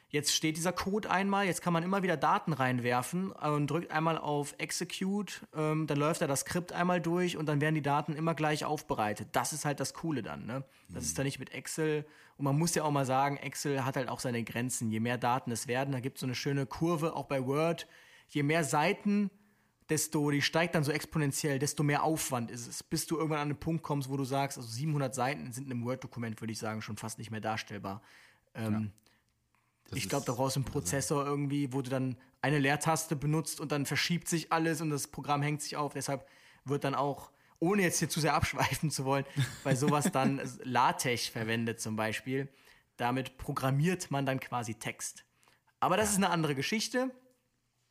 [0.10, 4.17] Jetzt steht dieser Code einmal, jetzt kann man immer wieder Daten reinwerfen und drückt einmal
[4.17, 8.13] auf Execute, ähm, dann läuft er das Skript einmal durch und dann werden die Daten
[8.13, 9.28] immer gleich aufbereitet.
[9.34, 10.45] Das ist halt das Coole dann.
[10.45, 10.63] Ne?
[10.88, 11.08] Das mhm.
[11.08, 12.06] ist dann nicht mit Excel.
[12.38, 14.91] Und man muss ja auch mal sagen, Excel hat halt auch seine Grenzen.
[14.91, 17.86] Je mehr Daten es werden, da gibt es so eine schöne Kurve, auch bei Word.
[18.30, 19.30] Je mehr Seiten,
[19.89, 23.50] desto, die steigt dann so exponentiell, desto mehr Aufwand ist es, bis du irgendwann an
[23.50, 26.60] einen Punkt kommst, wo du sagst, also 700 Seiten sind in einem Word-Dokument, würde ich
[26.60, 28.02] sagen, schon fast nicht mehr darstellbar.
[28.54, 28.82] Ähm, ja
[29.93, 33.71] ich glaube, da brauchst du einen Prozessor irgendwie, wo du dann eine Leertaste benutzt und
[33.71, 35.93] dann verschiebt sich alles und das Programm hängt sich auf.
[35.93, 36.28] Deshalb
[36.65, 39.26] wird dann auch, ohne jetzt hier zu sehr abschweifen zu wollen,
[39.63, 42.50] bei sowas dann LaTeX verwendet zum Beispiel.
[42.97, 45.23] Damit programmiert man dann quasi Text.
[45.80, 47.12] Aber das ist eine andere Geschichte.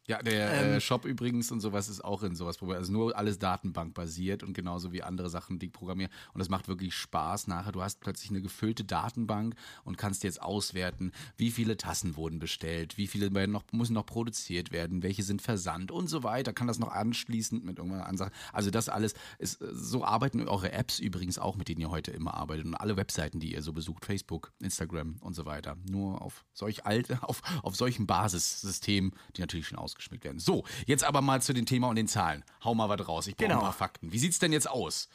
[0.07, 2.79] Ja, der äh, ähm, äh, Shop übrigens und sowas ist auch in sowas probiert.
[2.79, 6.13] Also nur alles datenbankbasiert und genauso wie andere Sachen, die programmieren.
[6.33, 7.73] Und das macht wirklich Spaß nachher.
[7.73, 12.97] Du hast plötzlich eine gefüllte Datenbank und kannst jetzt auswerten, wie viele Tassen wurden bestellt,
[12.99, 16.53] wie viele noch, müssen noch produziert werden, welche sind versandt und so weiter.
[16.53, 18.31] Kann das noch anschließend mit irgendeiner Ansache.
[18.53, 22.35] Also das alles ist, so arbeiten eure Apps übrigens auch, mit denen ihr heute immer
[22.35, 22.67] arbeitet.
[22.67, 25.77] Und alle Webseiten, die ihr so besucht, Facebook, Instagram und so weiter.
[25.91, 30.39] Nur auf solch alte, auf, auf solchen Basissystemen, die natürlich schon aus ausgeschmückt werden.
[30.39, 32.45] So, jetzt aber mal zu dem Thema und den Zahlen.
[32.63, 33.27] Hau mal was raus.
[33.27, 33.61] Ich brauche genau.
[33.61, 34.13] ein paar Fakten.
[34.13, 35.09] Wie sieht es denn jetzt aus?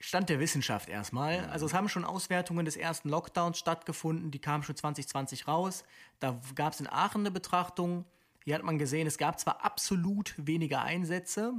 [0.00, 1.48] Stand der Wissenschaft erstmal.
[1.50, 5.84] Also es haben schon Auswertungen des ersten Lockdowns stattgefunden, die kamen schon 2020 raus.
[6.18, 8.04] Da gab es in Aachen eine Betrachtung.
[8.44, 11.54] Hier hat man gesehen, es gab zwar absolut weniger Einsätze,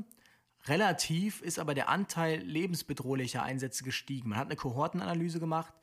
[0.66, 4.30] relativ ist aber der Anteil lebensbedrohlicher Einsätze gestiegen.
[4.30, 5.74] Man hat eine Kohortenanalyse gemacht,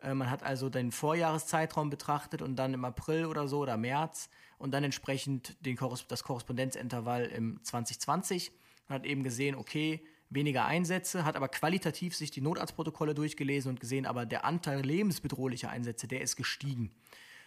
[0.00, 4.30] äh, man hat also den Vorjahreszeitraum betrachtet und dann im April oder so oder März
[4.58, 8.52] und dann entsprechend den, das Korrespondenzintervall im 2020
[8.88, 13.80] und hat eben gesehen, okay, weniger Einsätze, hat aber qualitativ sich die Notarztprotokolle durchgelesen und
[13.80, 16.90] gesehen, aber der Anteil lebensbedrohlicher Einsätze, der ist gestiegen.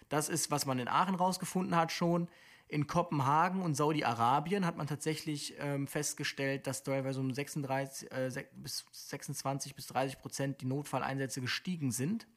[0.07, 2.29] Das ist, was man in Aachen rausgefunden hat schon.
[2.67, 8.85] In Kopenhagen und Saudi-Arabien hat man tatsächlich ähm, festgestellt, dass teilweise um 36 äh, bis
[8.91, 12.27] 26 bis 30 Prozent die Notfalleinsätze gestiegen sind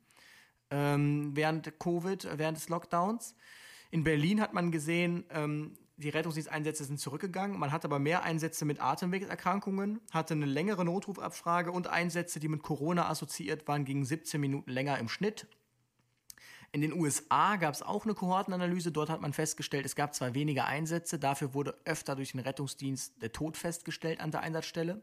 [0.70, 3.36] ähm, während Covid, während des Lockdowns.
[3.92, 7.58] In Berlin hat man gesehen, ähm, die Rettungsdiensteinsätze sind zurückgegangen.
[7.58, 12.62] Man hat aber mehr Einsätze mit Atemwegserkrankungen, hatte eine längere Notrufabfrage und Einsätze, die mit
[12.62, 15.46] Corona assoziiert waren, gingen 17 Minuten länger im Schnitt.
[16.72, 18.92] In den USA gab es auch eine Kohortenanalyse.
[18.92, 23.20] Dort hat man festgestellt, es gab zwar weniger Einsätze, dafür wurde öfter durch den Rettungsdienst
[23.20, 25.02] der Tod festgestellt an der Einsatzstelle.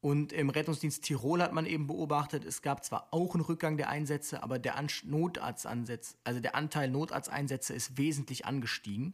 [0.00, 3.90] Und im Rettungsdienst Tirol hat man eben beobachtet, es gab zwar auch einen Rückgang der
[3.90, 9.12] Einsätze, aber der Notarzteinsatz, also der Anteil Notarzteinsätze ist wesentlich angestiegen.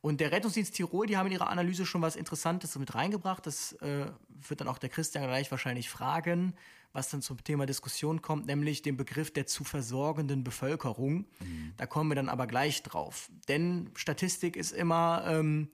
[0.00, 3.46] Und der Rettungsdienst Tirol, die haben in ihrer Analyse schon was Interessantes mit reingebracht.
[3.46, 6.54] Das äh, wird dann auch der Christian gleich wahrscheinlich fragen,
[6.92, 11.24] was dann zum Thema Diskussion kommt, nämlich den Begriff der zu versorgenden Bevölkerung.
[11.40, 11.72] Mhm.
[11.78, 13.30] Da kommen wir dann aber gleich drauf.
[13.48, 15.70] Denn Statistik ist immer ähm,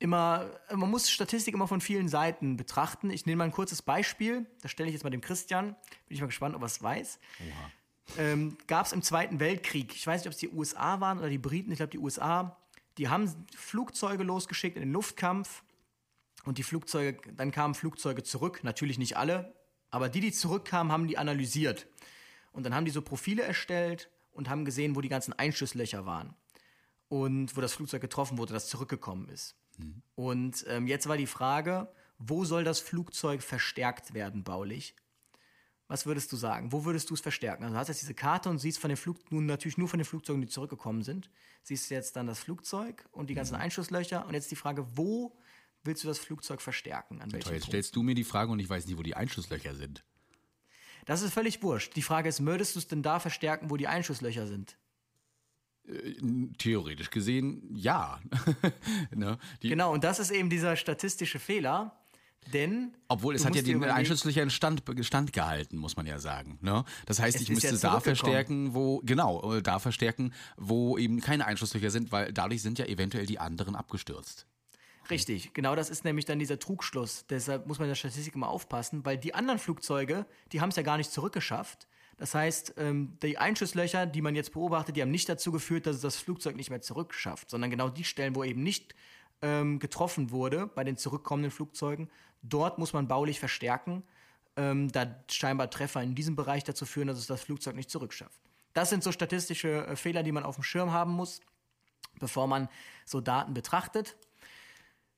[0.00, 3.10] immer, man muss Statistik immer von vielen Seiten betrachten.
[3.10, 4.46] Ich nehme mal ein kurzes Beispiel.
[4.62, 5.76] Das stelle ich jetzt mal dem Christian.
[6.08, 7.20] Bin ich mal gespannt, ob er es weiß.
[8.18, 11.28] Ähm, Gab es im Zweiten Weltkrieg, ich weiß nicht, ob es die USA waren oder
[11.28, 12.56] die Briten, ich glaube die USA,
[12.98, 15.62] die haben Flugzeuge losgeschickt in den Luftkampf
[16.44, 19.54] und die Flugzeuge, dann kamen Flugzeuge zurück, natürlich nicht alle,
[19.90, 21.86] aber die, die zurückkamen, haben die analysiert.
[22.52, 26.34] Und dann haben die so Profile erstellt und haben gesehen, wo die ganzen Einschusslöcher waren
[27.08, 29.54] und wo das Flugzeug getroffen wurde, das zurückgekommen ist.
[29.80, 30.02] Mhm.
[30.14, 34.94] Und ähm, jetzt war die Frage, wo soll das Flugzeug verstärkt werden baulich?
[35.88, 36.70] Was würdest du sagen?
[36.70, 37.64] Wo würdest du es verstärken?
[37.64, 39.98] Also du hast jetzt diese Karte und siehst von den Flug nun natürlich nur von
[39.98, 41.30] den Flugzeugen, die zurückgekommen sind.
[41.64, 43.62] Siehst du jetzt dann das Flugzeug und die ganzen mhm.
[43.62, 45.36] Einschusslöcher und jetzt die Frage, wo
[45.82, 47.20] willst du das Flugzeug verstärken?
[47.20, 49.74] An welchem Jetzt stellst du mir die Frage und ich weiß nicht, wo die Einschusslöcher
[49.74, 50.04] sind.
[51.06, 51.96] Das ist völlig wurscht.
[51.96, 54.76] Die Frage ist, würdest du es denn da verstärken, wo die Einschusslöcher sind?
[55.86, 56.14] Äh,
[56.58, 58.20] theoretisch gesehen, ja.
[59.14, 59.38] ne?
[59.60, 61.96] genau, und das ist eben dieser statistische Fehler.
[62.54, 62.94] Denn.
[63.08, 66.58] Obwohl es hat ja die Einschusslöcher in Stand, Stand gehalten, muss man ja sagen.
[66.62, 66.84] Ne?
[67.04, 71.46] Das heißt, ich müsste ja da verstärken, wo, genau, äh, da verstärken, wo eben keine
[71.46, 74.46] Einschusslöcher sind, weil dadurch sind ja eventuell die anderen abgestürzt.
[75.10, 77.26] Richtig, genau das ist nämlich dann dieser Trugschluss.
[77.28, 80.76] Deshalb muss man in der Statistik immer aufpassen, weil die anderen Flugzeuge, die haben es
[80.76, 81.88] ja gar nicht zurückgeschafft.
[82.20, 85.96] Das heißt, ähm, die Einschusslöcher, die man jetzt beobachtet, die haben nicht dazu geführt, dass
[85.96, 88.94] es das Flugzeug nicht mehr zurückschafft, sondern genau die Stellen, wo eben nicht
[89.40, 92.10] ähm, getroffen wurde bei den zurückkommenden Flugzeugen,
[92.42, 94.02] dort muss man baulich verstärken,
[94.56, 98.38] ähm, da scheinbar Treffer in diesem Bereich dazu führen, dass es das Flugzeug nicht zurückschafft.
[98.74, 101.40] Das sind so statistische äh, Fehler, die man auf dem Schirm haben muss,
[102.18, 102.68] bevor man
[103.06, 104.18] so Daten betrachtet.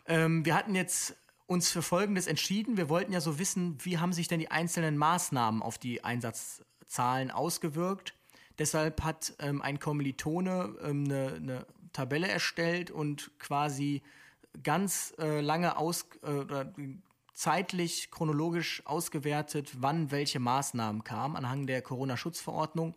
[0.06, 2.76] Ähm, wir hatten jetzt uns für Folgendes entschieden.
[2.76, 6.04] Wir wollten ja so wissen, wie haben sich denn die einzelnen Maßnahmen auf die
[6.92, 8.14] Einsatzzahlen ausgewirkt.
[8.58, 14.02] Deshalb hat ähm, ein Kommilitone ähm, eine, eine, Tabelle erstellt und quasi
[14.62, 16.64] ganz äh, lange aus, äh,
[17.34, 22.94] zeitlich chronologisch ausgewertet, wann welche Maßnahmen kamen anhand der Corona-Schutzverordnung.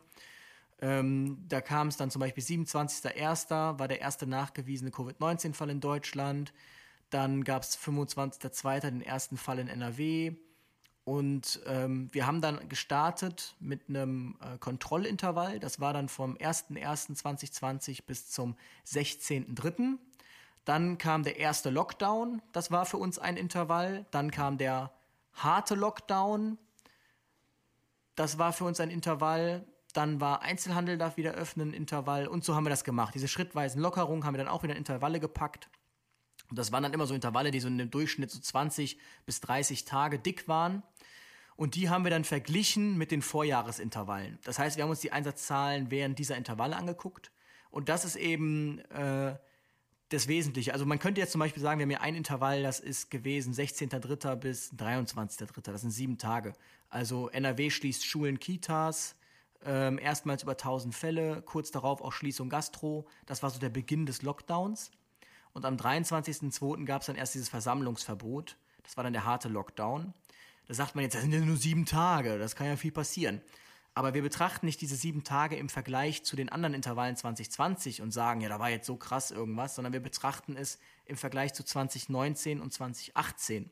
[0.82, 3.80] Ähm, da kam es dann zum Beispiel 27.01.
[3.80, 6.54] war der erste nachgewiesene Covid-19-Fall in Deutschland.
[7.10, 8.80] Dann gab es 25.02.
[8.80, 10.36] den ersten Fall in NRW.
[11.06, 15.60] Und ähm, wir haben dann gestartet mit einem äh, Kontrollintervall.
[15.60, 18.56] Das war dann vom 01.01.2020 bis zum
[18.88, 20.00] 16.03.
[20.65, 22.41] Dann kam der erste Lockdown.
[22.52, 24.08] Das war für uns ein Intervall.
[24.10, 24.91] Dann kam der
[25.34, 26.58] harte Lockdown.
[28.15, 29.63] Das war für uns ein Intervall.
[29.94, 32.28] Dann war Einzelhandel darf wieder öffnen, Intervall.
[32.28, 33.13] Und so haben wir das gemacht.
[33.13, 35.70] Diese schrittweisen Lockerungen haben wir dann auch wieder in Intervalle gepackt.
[36.50, 39.41] Und das waren dann immer so Intervalle, die so in dem Durchschnitt so 20 bis
[39.41, 40.84] 30 Tage dick waren.
[41.56, 44.39] Und die haben wir dann verglichen mit den Vorjahresintervallen.
[44.43, 47.32] Das heißt, wir haben uns die Einsatzzahlen während dieser Intervalle angeguckt.
[47.71, 49.36] Und das ist eben äh,
[50.10, 50.74] das Wesentliche.
[50.74, 53.54] Also man könnte jetzt zum Beispiel sagen, wir haben hier ein Intervall, das ist gewesen
[53.54, 54.36] 16.3.
[54.36, 55.62] bis 23.3.
[55.62, 56.54] Das sind sieben Tage.
[56.89, 59.15] Also NRW schließt Schulen, Kitas,
[59.63, 63.08] ähm, erstmals über 1000 Fälle, kurz darauf auch Schließung Gastro.
[63.26, 64.91] Das war so der Beginn des Lockdowns.
[65.56, 66.84] Und am 23.02.
[66.84, 68.58] gab es dann erst dieses Versammlungsverbot.
[68.84, 70.13] Das war dann der harte Lockdown.
[70.68, 73.41] Da sagt man jetzt, das sind ja nur sieben Tage, das kann ja viel passieren.
[73.94, 78.12] Aber wir betrachten nicht diese sieben Tage im Vergleich zu den anderen Intervallen 2020 und
[78.12, 81.63] sagen, ja, da war jetzt so krass irgendwas, sondern wir betrachten es im Vergleich zu
[81.63, 83.72] 2019 und 2018.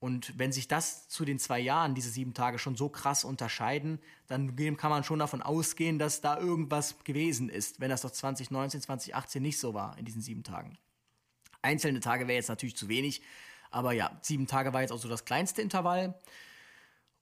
[0.00, 4.00] Und wenn sich das zu den zwei Jahren, diese sieben Tage, schon so krass unterscheiden,
[4.28, 8.80] dann kann man schon davon ausgehen, dass da irgendwas gewesen ist, wenn das doch 2019,
[8.80, 10.78] 2018 nicht so war in diesen sieben Tagen.
[11.62, 13.22] Einzelne Tage wäre jetzt natürlich zu wenig,
[13.70, 16.14] aber ja, sieben Tage war jetzt auch so das kleinste Intervall.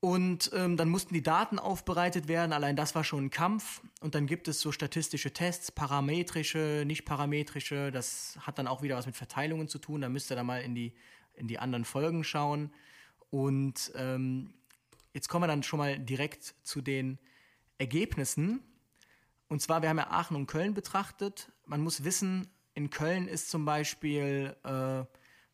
[0.01, 3.81] Und ähm, dann mussten die Daten aufbereitet werden, allein das war schon ein Kampf.
[4.01, 7.91] Und dann gibt es so statistische Tests, parametrische, nicht parametrische.
[7.91, 10.03] Das hat dann auch wieder was mit Verteilungen zu tun.
[10.03, 10.93] Da müsst ihr da mal in die,
[11.35, 12.73] in die anderen Folgen schauen.
[13.31, 14.53] Und ähm,
[15.15, 17.19] jetzt kommen wir dann schon mal direkt zu den
[17.79, 18.63] Ergebnissen.
[19.49, 21.51] Und zwar, wir haben ja Aachen und Köln betrachtet.
[21.65, 25.05] Man muss wissen, in Köln ist zum Beispiel, äh,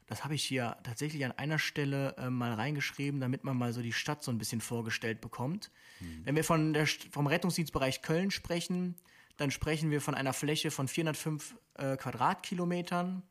[0.07, 3.81] das habe ich hier tatsächlich an einer Stelle äh, mal reingeschrieben, damit man mal so
[3.81, 5.71] die Stadt so ein bisschen vorgestellt bekommt.
[6.01, 6.23] Mhm.
[6.25, 8.97] Wenn wir von der, vom Rettungsdienstbereich Köln sprechen,
[9.37, 13.23] dann sprechen wir von einer Fläche von 405 äh, Quadratkilometern,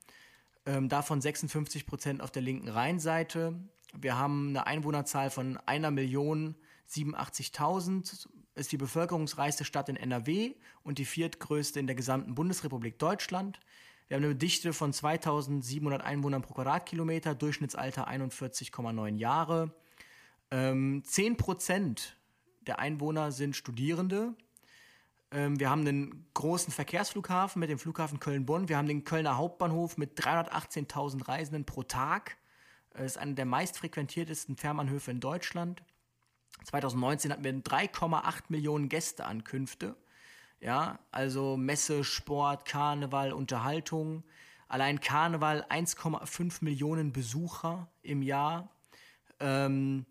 [0.66, 3.60] ähm, davon 56 Prozent auf der linken Rheinseite.
[3.94, 6.56] Wir haben eine Einwohnerzahl von einer Million
[6.90, 13.60] 87.000, ist die bevölkerungsreichste Stadt in NRW und die viertgrößte in der gesamten Bundesrepublik Deutschland.
[14.08, 19.74] Wir haben eine Dichte von 2700 Einwohnern pro Quadratkilometer, Durchschnittsalter 41,9 Jahre.
[20.52, 22.18] Ähm, 10 Prozent
[22.68, 24.36] der Einwohner sind Studierende.
[25.32, 28.68] Ähm, wir haben einen großen Verkehrsflughafen mit dem Flughafen Köln-Bonn.
[28.68, 32.38] Wir haben den Kölner Hauptbahnhof mit 318.000 Reisenden pro Tag.
[32.94, 35.82] Das ist einer der meistfrequentiertesten Fährbahnhöfe in Deutschland.
[36.64, 39.96] 2019 hatten wir 3,8 Millionen Gästeankünfte.
[40.60, 44.24] Ja, also Messe, Sport, Karneval, Unterhaltung.
[44.68, 48.70] Allein Karneval 1,5 Millionen Besucher im Jahr.
[49.40, 50.06] Ähm,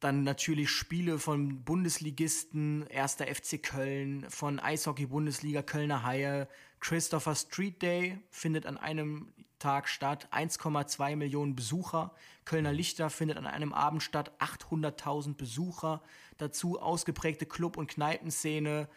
[0.00, 6.48] dann natürlich Spiele von Bundesligisten, erster FC Köln, von Eishockey-Bundesliga Kölner Haie.
[6.80, 12.12] Christopher Street Day findet an einem Tag statt, 1,2 Millionen Besucher.
[12.44, 16.02] Kölner Lichter findet an einem Abend statt, 800.000 Besucher.
[16.38, 18.88] Dazu ausgeprägte Club- und Kneipenszene,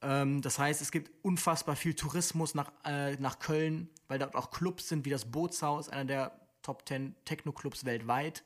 [0.00, 4.50] ähm, das heißt, es gibt unfassbar viel Tourismus nach, äh, nach Köln, weil dort auch
[4.50, 8.44] Clubs sind wie das Bootshaus, einer der Top 10 Techno-Clubs weltweit.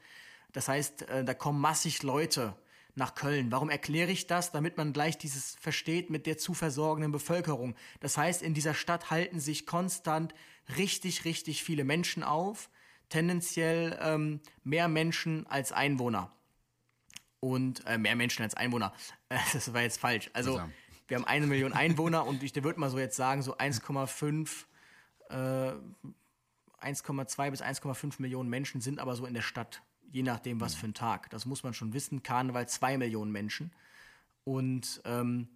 [0.52, 2.56] Das heißt, äh, da kommen massig Leute
[2.98, 3.50] nach Köln.
[3.50, 4.52] Warum erkläre ich das?
[4.52, 7.74] Damit man gleich dieses versteht mit der zu versorgenden Bevölkerung.
[8.00, 10.34] Das heißt, in dieser Stadt halten sich konstant
[10.76, 12.68] richtig, richtig viele Menschen auf.
[13.08, 16.32] Tendenziell ähm, mehr Menschen als Einwohner.
[17.40, 18.92] Und äh, mehr Menschen als Einwohner.
[19.52, 20.30] Das war jetzt falsch.
[20.32, 20.60] Also,
[21.06, 24.64] wir haben eine Million Einwohner und ich würde mal so jetzt sagen, so 1,5
[25.30, 25.72] äh,
[26.80, 30.78] 1,2 bis 1,5 Millionen Menschen sind aber so in der Stadt, je nachdem, was mhm.
[30.78, 31.30] für ein Tag.
[31.30, 32.22] Das muss man schon wissen.
[32.22, 33.72] Karneval 2 Millionen Menschen.
[34.44, 35.48] Und ähm,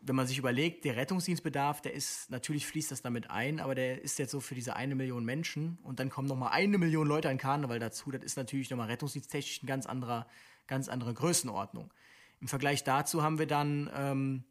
[0.00, 4.02] wenn man sich überlegt, der Rettungsdienstbedarf, der ist, natürlich fließt das damit ein, aber der
[4.02, 7.28] ist jetzt so für diese eine Million Menschen und dann kommen nochmal eine Million Leute
[7.28, 8.12] an Karneval dazu.
[8.12, 10.26] Das ist natürlich nochmal rettungsdiensttechnisch eine ganz andere,
[10.68, 11.92] ganz andere Größenordnung.
[12.40, 14.44] Im Vergleich dazu haben wir dann ähm,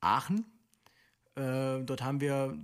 [0.00, 0.44] Aachen.
[1.34, 2.56] Äh, dort haben wir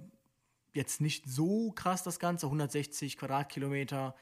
[0.73, 4.15] jetzt nicht so krass das Ganze, 160 Quadratkilometer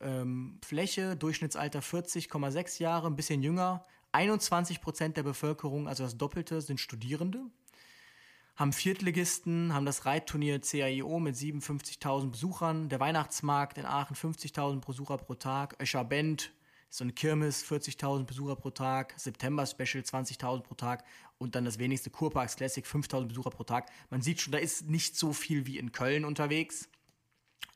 [0.00, 3.84] ähm, Fläche, Durchschnittsalter 40,6 Jahre, ein bisschen jünger.
[4.12, 7.42] 21 Prozent der Bevölkerung, also das Doppelte, sind Studierende.
[8.56, 15.16] Haben Viertligisten, haben das Reitturnier CAIO mit 57.000 Besuchern, der Weihnachtsmarkt in Aachen 50.000 Besucher
[15.16, 16.52] pro Tag, Öscher Bend
[16.90, 21.04] so eine Kirmes, 40.000 Besucher pro Tag, September Special 20.000 pro Tag
[21.38, 23.90] und dann das wenigste Kurparks Classic 5.000 Besucher pro Tag.
[24.10, 26.88] Man sieht schon, da ist nicht so viel wie in Köln unterwegs.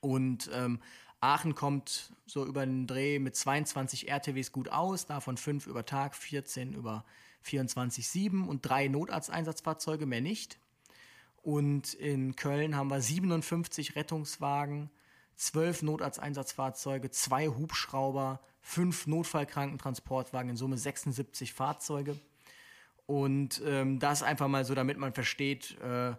[0.00, 0.80] Und ähm,
[1.24, 6.14] Aachen kommt so über den Dreh mit 22 RTWs gut aus, davon 5 über Tag,
[6.14, 7.04] 14 über
[7.46, 10.58] 24-7 und drei Notarzteinsatzfahrzeuge, mehr nicht.
[11.42, 14.90] Und in Köln haben wir 57 Rettungswagen,
[15.36, 22.18] 12 Notarzteinsatzfahrzeuge, zwei Hubschrauber, fünf Notfallkrankentransportwagen, in Summe 76 Fahrzeuge.
[23.06, 26.14] Und ähm, das einfach mal so, damit man versteht, äh,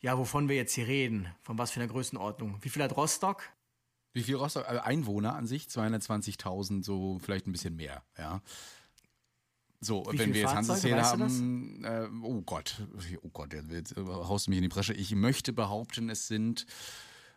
[0.00, 2.58] ja, wovon wir jetzt hier reden, von was für einer Größenordnung.
[2.60, 3.42] Wie viel hat Rostock?
[4.18, 4.68] Wie viel Rostock?
[4.68, 8.42] Also Einwohner an sich, 220.000, so vielleicht ein bisschen mehr, ja.
[9.80, 12.82] So, Wie wenn wir jetzt Hanseszähler haben, äh, oh Gott,
[13.22, 14.92] oh Gott, jetzt haust du mich in die Bresche.
[14.92, 16.66] Ich möchte behaupten, es sind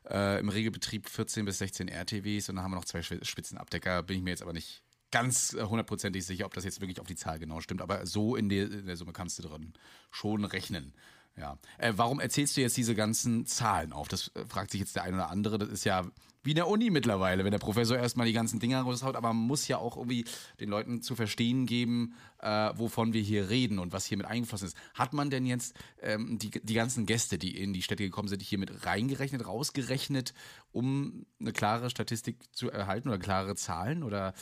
[0.09, 4.01] äh, im Regelbetrieb 14 bis 16 RTWs und dann haben wir noch zwei Spitzenabdecker.
[4.01, 7.05] Bin ich mir jetzt aber nicht ganz äh, hundertprozentig sicher, ob das jetzt wirklich auf
[7.05, 7.83] die Zahl genau stimmt.
[7.83, 9.73] Aber so in der, in der Summe kannst du drin
[10.09, 10.95] schon rechnen.
[11.37, 11.57] Ja.
[11.77, 14.07] Äh, warum erzählst du jetzt diese ganzen Zahlen auf?
[14.07, 15.57] Das äh, fragt sich jetzt der eine oder andere.
[15.57, 16.05] Das ist ja
[16.43, 19.15] wie in der Uni mittlerweile, wenn der Professor erstmal die ganzen Dinger raushaut.
[19.15, 20.25] Aber man muss ja auch irgendwie
[20.59, 24.67] den Leuten zu verstehen geben, äh, wovon wir hier reden und was hier mit eingeflossen
[24.67, 24.77] ist.
[24.93, 28.41] Hat man denn jetzt ähm, die, die ganzen Gäste, die in die Städte gekommen sind,
[28.41, 30.33] hier mit reingerechnet, rausgerechnet,
[30.71, 34.03] um eine klare Statistik zu erhalten oder klare Zahlen?
[34.03, 34.33] Oder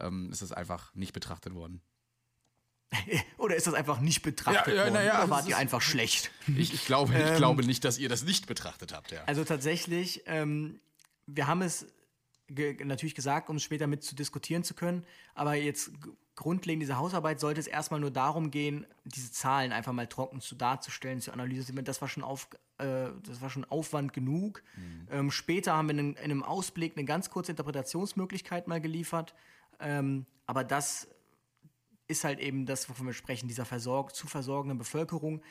[0.00, 1.80] ähm, ist das einfach nicht betrachtet worden?
[3.38, 5.06] Oder ist das einfach nicht betrachtet ja, ja, worden?
[5.06, 6.30] Ja, Oder wart ihr einfach schlecht?
[6.56, 9.10] Ich, ich glaube, ich ähm, glaube nicht, dass ihr das nicht betrachtet habt.
[9.10, 9.24] Ja.
[9.26, 10.80] Also tatsächlich, ähm,
[11.26, 11.86] wir haben es
[12.48, 15.04] ge natürlich gesagt, um es später mit zu diskutieren zu können.
[15.34, 15.90] Aber jetzt
[16.36, 20.54] grundlegend dieser Hausarbeit sollte es erstmal nur darum gehen, diese Zahlen einfach mal trocken zu
[20.54, 21.84] darzustellen, zu analysieren.
[21.84, 24.62] Das war schon, auf, äh, das war schon Aufwand genug.
[24.76, 25.08] Mhm.
[25.10, 29.34] Ähm, später haben wir in, in, einem Ausblick eine ganz kurze Interpretationsmöglichkeit mal geliefert.
[29.80, 31.08] Ähm, aber das
[32.08, 35.42] ist halt eben das, wovon wir sprechen, dieser Versorg zu versorgenden Bevölkerung.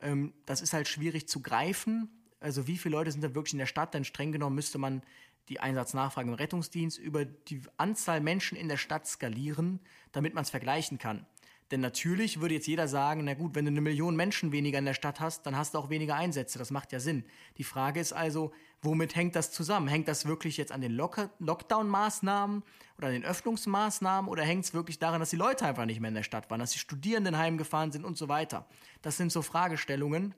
[0.00, 2.08] Ähm, das ist halt schwierig zu greifen.
[2.40, 3.94] Also wie viele Leute sind da wirklich in der Stadt?
[3.94, 5.02] Denn streng genommen müsste man
[5.48, 9.80] die Einsatznachfrage im Rettungsdienst über die Anzahl Menschen in der Stadt skalieren,
[10.12, 11.26] damit man es vergleichen kann.
[11.70, 14.84] Denn natürlich würde jetzt jeder sagen, na gut, wenn du eine Million Menschen weniger in
[14.84, 16.58] der Stadt hast, dann hast du auch weniger Einsätze.
[16.58, 17.24] Das macht ja Sinn.
[17.58, 19.88] Die Frage ist also, womit hängt das zusammen?
[19.88, 22.62] Hängt das wirklich jetzt an den Lock Lockdown-Maßnahmen
[22.96, 26.08] oder an den Öffnungsmaßnahmen oder hängt es wirklich daran, dass die Leute einfach nicht mehr
[26.08, 28.66] in der Stadt waren, dass die Studierenden heimgefahren sind und so weiter?
[29.02, 30.34] Das sind so Fragestellungen,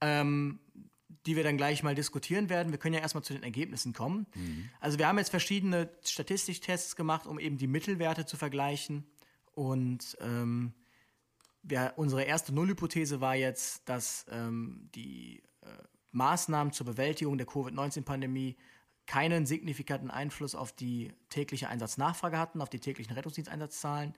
[0.00, 0.58] ähm,
[1.26, 2.72] die wir dann gleich mal diskutieren werden.
[2.72, 4.26] Wir können ja erstmal zu den Ergebnissen kommen.
[4.34, 4.70] Mhm.
[4.80, 9.04] Also wir haben jetzt verschiedene Statistiktests gemacht, um eben die Mittelwerte zu vergleichen.
[9.52, 10.72] Und ähm,
[11.62, 15.66] wir, unsere erste Nullhypothese war jetzt, dass ähm, die äh,
[16.16, 18.56] Maßnahmen zur Bewältigung der Covid-19-Pandemie
[19.06, 24.14] keinen signifikanten Einfluss auf die tägliche Einsatznachfrage hatten, auf die täglichen Rettungsdiensteinsatzzahlen.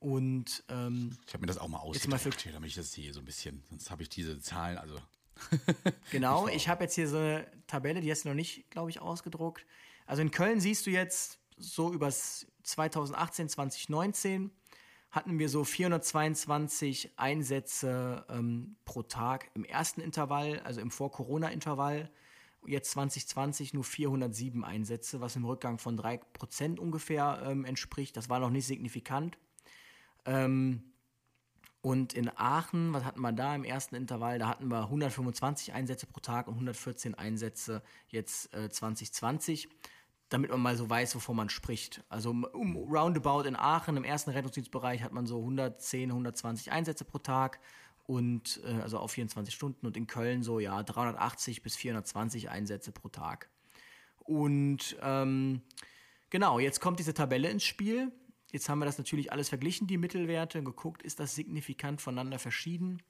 [0.00, 3.24] Und ähm, ich habe mir das auch mal ausgedruckt, damit ich das sehe so ein
[3.24, 3.62] bisschen.
[3.70, 4.98] Sonst habe ich diese Zahlen, also
[6.10, 9.00] genau, ich habe jetzt hier so eine Tabelle, die hast du noch nicht, glaube ich,
[9.00, 9.66] ausgedruckt.
[10.06, 14.50] Also in Köln siehst du jetzt so übers 2018, 2019
[15.16, 22.10] hatten wir so 422 Einsätze ähm, pro Tag im ersten Intervall, also im Vor-Corona-Intervall.
[22.66, 28.14] Jetzt 2020 nur 407 Einsätze, was im Rückgang von 3% ungefähr ähm, entspricht.
[28.14, 29.38] Das war noch nicht signifikant.
[30.26, 30.82] Ähm,
[31.80, 34.38] und in Aachen, was hatten wir da im ersten Intervall?
[34.38, 39.68] Da hatten wir 125 Einsätze pro Tag und 114 Einsätze jetzt äh, 2020.
[40.28, 42.02] damit man mal so weiß, wovon man spricht.
[42.08, 47.18] Also um roundabout in Aachen im ersten Rettungsdienstbereich hat man so 110, 120 Einsätze pro
[47.18, 47.60] Tag
[48.06, 52.92] und äh, also auf 24 Stunden und in Köln so ja 380 bis 420 Einsätze
[52.92, 53.50] pro Tag.
[54.18, 55.62] Und ähm,
[56.30, 58.12] genau, jetzt kommt diese Tabelle ins Spiel.
[58.50, 63.02] Jetzt haben wir das natürlich alles verglichen, die Mittelwerte, geguckt, ist das signifikant voneinander verschieden.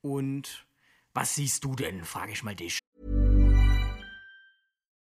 [0.00, 0.66] Und
[1.12, 2.78] was siehst du denn, frage ich mal dich.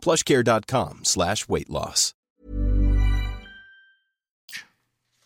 [0.00, 2.14] plushcare.com slash weight loss.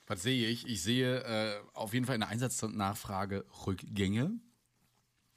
[0.07, 0.67] Was sehe ich?
[0.67, 4.33] Ich sehe äh, auf jeden Fall in der Einsatznachfrage Rückgänge.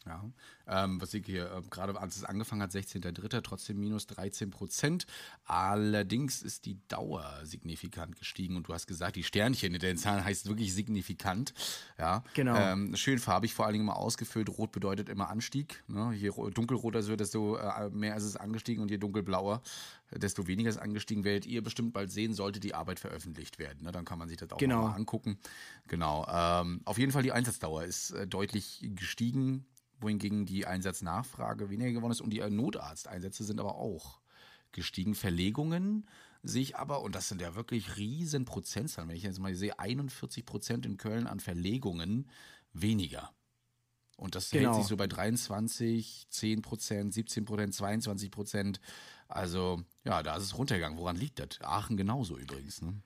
[0.05, 0.29] Ja,
[0.68, 3.41] ähm, was ich hier äh, gerade als es angefangen hat, 16.03.
[3.41, 5.07] trotzdem minus 13 Prozent.
[5.45, 10.24] Allerdings ist die Dauer signifikant gestiegen und du hast gesagt, die Sternchen in den Zahlen
[10.24, 11.53] heißt wirklich signifikant.
[11.97, 12.55] Ja, genau.
[12.55, 14.49] Ähm, schön farbig vor allen Dingen mal ausgefüllt.
[14.49, 15.84] Rot bedeutet immer Anstieg.
[15.88, 16.13] Ne?
[16.13, 19.61] Je dunkelroter es wird, desto äh, mehr ist es angestiegen und je dunkelblauer,
[20.11, 21.24] desto weniger ist angestiegen.
[21.24, 23.84] Werdet ihr bestimmt bald sehen, sollte die Arbeit veröffentlicht werden.
[23.84, 23.91] Ne?
[23.91, 24.84] Dann kann man sich das auch genau.
[24.84, 25.38] mal angucken.
[25.88, 26.28] Genau.
[26.30, 29.65] Ähm, auf jeden Fall die Einsatzdauer ist äh, deutlich gestiegen
[29.99, 34.19] wohingegen die Einsatznachfrage weniger geworden ist und die Notarzteinsätze sind aber auch
[34.71, 35.15] gestiegen.
[35.15, 36.07] Verlegungen
[36.43, 39.77] sehe ich aber, und das sind ja wirklich riesen Prozentzahlen, wenn ich jetzt mal sehe,
[39.79, 42.29] 41 Prozent in Köln an Verlegungen
[42.73, 43.31] weniger.
[44.17, 44.71] Und das genau.
[44.71, 48.79] hält sich so bei 23, 10 Prozent, 17 Prozent, 22 Prozent.
[49.27, 50.97] Also, ja, da ist es runtergegangen.
[50.97, 51.61] Woran liegt das?
[51.61, 52.81] Aachen genauso übrigens.
[52.81, 52.99] Ne?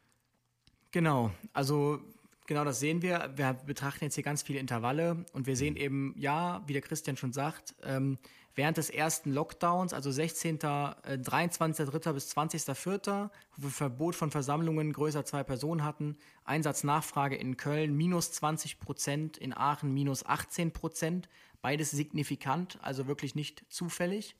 [0.92, 1.32] Genau.
[1.52, 2.00] Also,
[2.48, 3.32] Genau, das sehen wir.
[3.36, 7.16] Wir betrachten jetzt hier ganz viele Intervalle und wir sehen eben, ja, wie der Christian
[7.16, 8.18] schon sagt, ähm,
[8.56, 12.14] während des ersten Lockdowns, also 16., äh, 23.3.
[12.14, 18.32] bis 20.4., wo wir Verbot von Versammlungen größer zwei Personen hatten, Einsatznachfrage in Köln minus
[18.34, 21.30] 20 Prozent, in Aachen minus 18 Prozent,
[21.62, 24.36] beides signifikant, also wirklich nicht zufällig.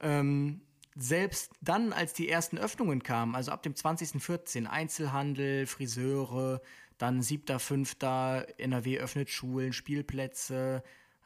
[0.00, 0.60] Ähm,
[0.94, 6.60] selbst dann, als die ersten Öffnungen kamen, also ab dem 20.14., Einzelhandel, Friseure,
[7.02, 8.46] dann 7.5.
[8.58, 10.84] NRW öffnet Schulen, Spielplätze.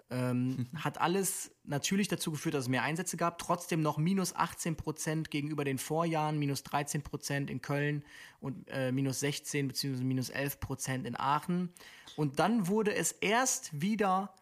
[0.09, 0.68] Ähm.
[0.74, 3.37] Hat alles natürlich dazu geführt, dass es mehr Einsätze gab.
[3.37, 8.05] Trotzdem noch minus 18 Prozent gegenüber den Vorjahren, minus 13 Prozent in Köln
[8.41, 10.03] und äh, minus 16 bzw.
[10.03, 11.70] minus 11 Prozent in Aachen.
[12.16, 14.35] Und dann wurde es erst wieder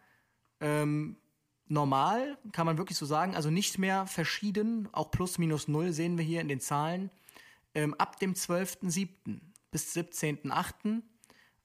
[0.61, 1.17] ähm,
[1.67, 6.17] normal, kann man wirklich so sagen, also nicht mehr verschieden, auch plus minus null sehen
[6.17, 7.09] wir hier in den Zahlen,
[7.73, 9.41] ähm, ab dem 12.07.
[9.71, 11.01] bis 17.08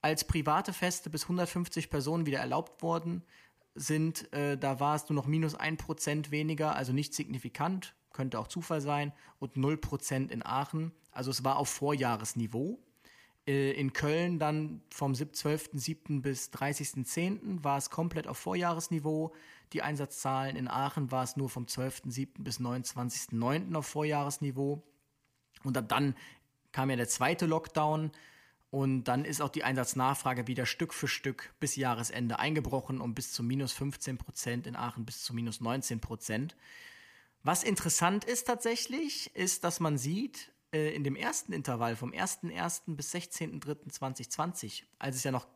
[0.03, 3.23] als private Feste bis 150 Personen wieder erlaubt worden
[3.75, 8.49] sind, äh, da war es nur noch minus 1% weniger, also nicht signifikant, könnte auch
[8.49, 10.93] Zufall sein, und 0% in Aachen.
[11.13, 12.79] Also es war auf Vorjahresniveau.
[13.47, 16.21] Äh, in Köln dann vom 12.07.
[16.23, 17.63] bis 30.10.
[17.65, 19.35] war es komplett auf Vorjahresniveau.
[19.73, 22.43] Die Einsatzzahlen in Aachen war es nur vom 12.07.
[22.43, 23.75] bis 29.09.
[23.75, 24.83] auf Vorjahresniveau.
[25.63, 26.15] Und dann
[26.73, 28.11] kam ja der zweite Lockdown
[28.71, 33.33] und dann ist auch die Einsatznachfrage wieder Stück für Stück bis Jahresende eingebrochen um bis
[33.33, 36.57] zu minus 15 Prozent, in Aachen bis zu minus 19 Prozent.
[37.43, 42.95] Was interessant ist tatsächlich, ist, dass man sieht, äh, in dem ersten Intervall vom 1.1.
[42.97, 45.49] bis 16.03.2020, als es ja noch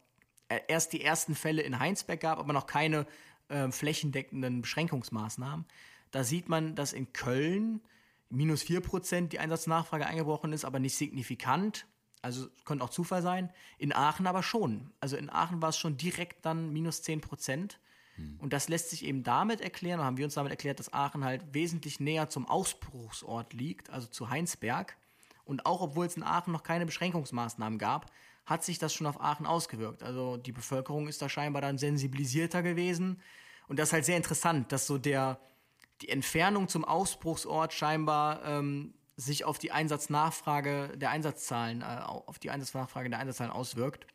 [0.48, 3.06] äh, erst die ersten Fälle in Heinsberg gab, aber noch keine
[3.48, 5.66] äh, flächendeckenden Beschränkungsmaßnahmen,
[6.10, 7.80] da sieht man, dass in Köln
[8.28, 11.86] minus 4 Prozent die Einsatznachfrage eingebrochen ist, aber nicht signifikant.
[12.24, 13.50] Also könnte auch Zufall sein.
[13.78, 14.90] In Aachen aber schon.
[14.98, 17.78] Also in Aachen war es schon direkt dann minus 10 Prozent.
[18.16, 18.38] Hm.
[18.40, 21.22] Und das lässt sich eben damit erklären, oder haben wir uns damit erklärt, dass Aachen
[21.22, 24.96] halt wesentlich näher zum Ausbruchsort liegt, also zu Heinsberg.
[25.44, 28.10] Und auch obwohl es in Aachen noch keine Beschränkungsmaßnahmen gab,
[28.46, 30.02] hat sich das schon auf Aachen ausgewirkt.
[30.02, 33.20] Also die Bevölkerung ist da scheinbar dann sensibilisierter gewesen.
[33.68, 35.38] Und das ist halt sehr interessant, dass so der,
[36.00, 42.50] die Entfernung zum Ausbruchsort scheinbar ähm, sich auf die Einsatznachfrage der Einsatzzahlen, äh, auf die
[42.50, 44.06] Einsatznachfrage der Einsatzzahlen auswirkt.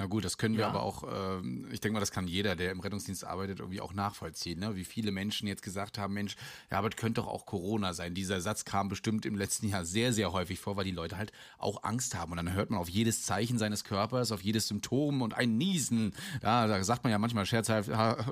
[0.00, 0.68] Na gut, das können wir ja.
[0.70, 1.40] aber auch, äh,
[1.72, 4.74] ich denke mal, das kann jeder, der im Rettungsdienst arbeitet, irgendwie auch nachvollziehen, ne?
[4.74, 6.36] wie viele Menschen jetzt gesagt haben, Mensch,
[6.70, 8.14] ja, aber es könnte doch auch Corona sein.
[8.14, 11.32] Dieser Satz kam bestimmt im letzten Jahr sehr, sehr häufig vor, weil die Leute halt
[11.58, 12.30] auch Angst haben.
[12.32, 16.14] Und dann hört man auf jedes Zeichen seines Körpers, auf jedes Symptom und ein Niesen.
[16.42, 17.90] Ja, da sagt man ja manchmal scherzhaft,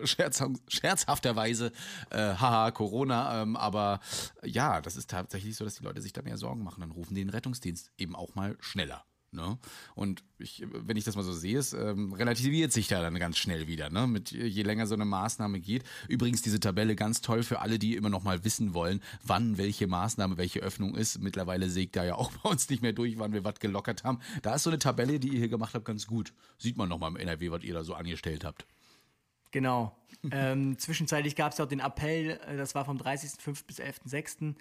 [0.09, 1.73] scherzhaft, scherzhafterweise,
[2.09, 3.43] äh, haha, Corona.
[3.43, 4.01] Ähm, aber
[4.43, 6.81] ja, das ist tatsächlich so, dass die Leute sich da mehr Sorgen machen.
[6.81, 9.05] Dann rufen die den Rettungsdienst eben auch mal schneller.
[9.31, 9.59] Ne?
[9.95, 13.37] Und ich, wenn ich das mal so sehe, es ähm, relativiert sich da dann ganz
[13.37, 14.07] schnell wieder, ne?
[14.07, 15.85] Mit je länger so eine Maßnahme geht.
[16.09, 19.87] Übrigens diese Tabelle ganz toll für alle, die immer noch mal wissen wollen, wann welche
[19.87, 21.21] Maßnahme, welche Öffnung ist.
[21.21, 24.21] Mittlerweile sägt da ja auch bei uns nicht mehr durch, wann wir was gelockert haben.
[24.41, 26.33] Da ist so eine Tabelle, die ihr hier gemacht habt, ganz gut.
[26.57, 28.67] Sieht man noch mal im NRW, was ihr da so angestellt habt.
[29.51, 29.97] Genau.
[30.31, 33.67] ähm, zwischenzeitlich gab es ja auch den Appell, äh, das war vom 30.05.
[33.67, 34.55] bis 11.06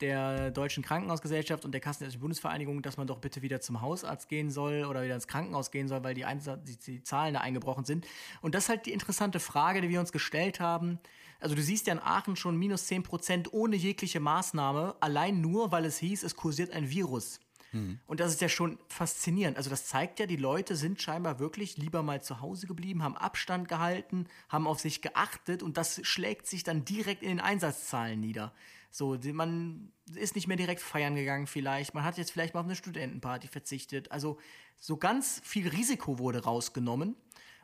[0.00, 4.50] der Deutschen Krankenhausgesellschaft und der Kassenärztlichen Bundesvereinigung, dass man doch bitte wieder zum Hausarzt gehen
[4.50, 6.24] soll oder wieder ins Krankenhaus gehen soll, weil die,
[6.66, 8.06] die, die Zahlen da eingebrochen sind.
[8.42, 10.98] Und das ist halt die interessante Frage, die wir uns gestellt haben.
[11.40, 15.72] Also du siehst ja in Aachen schon minus 10 Prozent ohne jegliche Maßnahme, allein nur,
[15.72, 17.40] weil es hieß, es kursiert ein Virus.
[17.74, 17.98] Mhm.
[18.06, 19.56] Und das ist ja schon faszinierend.
[19.56, 23.16] Also das zeigt ja, die Leute sind scheinbar wirklich lieber mal zu Hause geblieben, haben
[23.16, 28.20] Abstand gehalten, haben auf sich geachtet und das schlägt sich dann direkt in den Einsatzzahlen
[28.20, 28.52] nieder.
[28.94, 31.94] So, man ist nicht mehr direkt feiern gegangen vielleicht.
[31.94, 34.12] Man hat jetzt vielleicht mal auf eine Studentenparty verzichtet.
[34.12, 34.38] Also
[34.76, 37.16] so ganz viel Risiko wurde rausgenommen.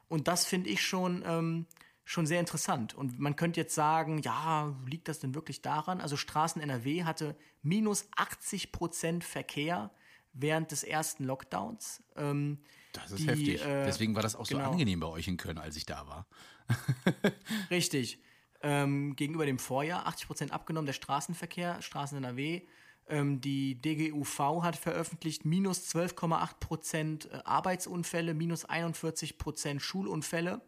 [0.08, 1.66] Und das finde ich schon, ähm,
[2.02, 2.94] schon sehr interessant.
[2.94, 6.00] Und man könnte jetzt sagen, ja, liegt das denn wirklich daran?
[6.00, 9.92] Also Straßen NRW hatte minus 80 Prozent Verkehr
[10.32, 12.02] während des ersten Lockdowns.
[12.16, 12.58] Ähm,
[12.92, 13.64] das ist die, heftig.
[13.64, 14.64] Äh, Deswegen war das auch genau.
[14.64, 16.26] so angenehm bei euch in Köln, als ich da war.
[17.70, 18.20] Richtig
[18.62, 22.62] ähm, gegenüber dem Vorjahr 80 Prozent abgenommen, der Straßenverkehr, Straßen NRW.
[23.08, 30.60] Ähm, die DGUV hat veröffentlicht minus 12,8 Prozent äh, Arbeitsunfälle, minus 41 Prozent Schulunfälle.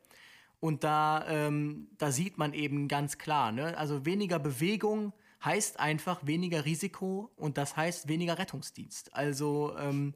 [0.58, 3.76] Und da, ähm, da sieht man eben ganz klar, ne?
[3.76, 5.12] also weniger Bewegung
[5.44, 9.12] heißt einfach weniger Risiko und das heißt weniger Rettungsdienst.
[9.12, 10.14] Also ähm,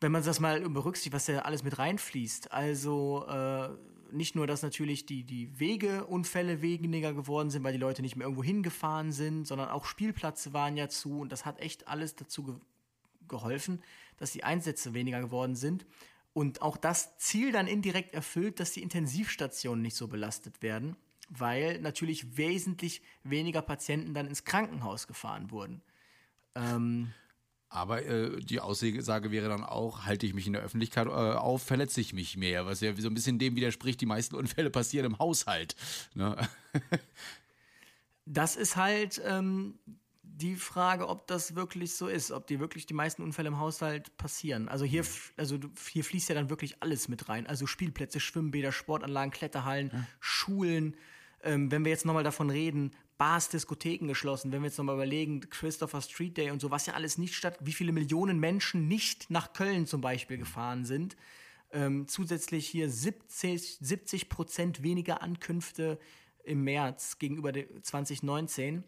[0.00, 3.70] wenn man das mal berücksichtigt, was da alles mit reinfließt, also äh,
[4.12, 8.26] nicht nur, dass natürlich die, die Wegeunfälle weniger geworden sind, weil die Leute nicht mehr
[8.26, 12.44] irgendwo hingefahren sind, sondern auch Spielplätze waren ja zu und das hat echt alles dazu
[12.44, 12.54] ge
[13.28, 13.80] geholfen,
[14.16, 15.86] dass die Einsätze weniger geworden sind.
[16.32, 20.96] Und auch das Ziel dann indirekt erfüllt, dass die Intensivstationen nicht so belastet werden,
[21.28, 25.80] weil natürlich wesentlich weniger Patienten dann ins Krankenhaus gefahren wurden.
[26.56, 27.12] Ähm,
[27.70, 31.62] aber äh, die Aussage wäre dann auch, halte ich mich in der Öffentlichkeit äh, auf,
[31.62, 35.06] verletze ich mich mehr, was ja so ein bisschen dem widerspricht, die meisten Unfälle passieren
[35.06, 35.76] im Haushalt.
[36.14, 36.36] Ne?
[38.26, 39.78] das ist halt ähm,
[40.40, 44.16] die Frage, ob das wirklich so ist, ob die wirklich die meisten Unfälle im Haushalt
[44.16, 44.68] passieren.
[44.68, 45.04] Also hier,
[45.36, 45.56] also
[45.88, 47.46] hier fließt ja dann wirklich alles mit rein.
[47.46, 50.06] Also Spielplätze, Schwimmbäder, Sportanlagen, Kletterhallen, ja.
[50.18, 50.96] Schulen.
[51.44, 52.90] Ähm, wenn wir jetzt nochmal davon reden,
[53.20, 54.50] Bars, Diskotheken geschlossen.
[54.50, 57.58] Wenn wir jetzt nochmal überlegen, Christopher Street Day und so, was ja alles nicht statt,
[57.60, 61.18] wie viele Millionen Menschen nicht nach Köln zum Beispiel gefahren sind.
[61.70, 65.98] Ähm, zusätzlich hier 70, 70 Prozent weniger Ankünfte
[66.44, 67.52] im März gegenüber
[67.82, 68.84] 2019,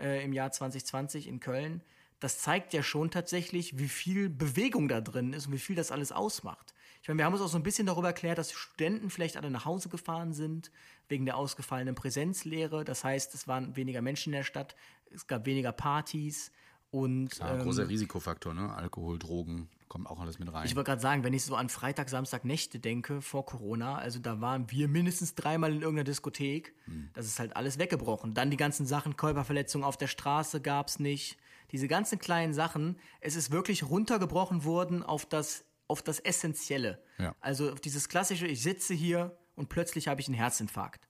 [0.00, 1.84] äh, im Jahr 2020 in Köln.
[2.18, 5.92] Das zeigt ja schon tatsächlich, wie viel Bewegung da drin ist und wie viel das
[5.92, 6.74] alles ausmacht.
[7.00, 9.52] Ich meine, wir haben uns auch so ein bisschen darüber erklärt, dass Studenten vielleicht alle
[9.52, 10.72] nach Hause gefahren sind,
[11.08, 12.84] wegen der ausgefallenen Präsenzlehre.
[12.84, 14.76] Das heißt, es waren weniger Menschen in der Stadt,
[15.10, 16.52] es gab weniger Partys
[16.90, 17.30] und.
[17.30, 18.74] Klar, ähm, großer Risikofaktor, ne?
[18.74, 20.66] Alkohol, Drogen, kommt auch alles mit rein.
[20.66, 24.18] Ich wollte gerade sagen, wenn ich so an Freitag, Samstag, Nächte denke, vor Corona, also
[24.18, 26.74] da waren wir mindestens dreimal in irgendeiner Diskothek.
[26.84, 27.10] Hm.
[27.14, 28.34] Das ist halt alles weggebrochen.
[28.34, 31.38] Dann die ganzen Sachen, Körperverletzungen auf der Straße gab es nicht.
[31.72, 37.02] Diese ganzen kleinen Sachen, es ist wirklich runtergebrochen worden auf das auf das Essentielle.
[37.18, 37.34] Ja.
[37.40, 41.08] Also auf dieses klassische, ich sitze hier und plötzlich habe ich einen Herzinfarkt.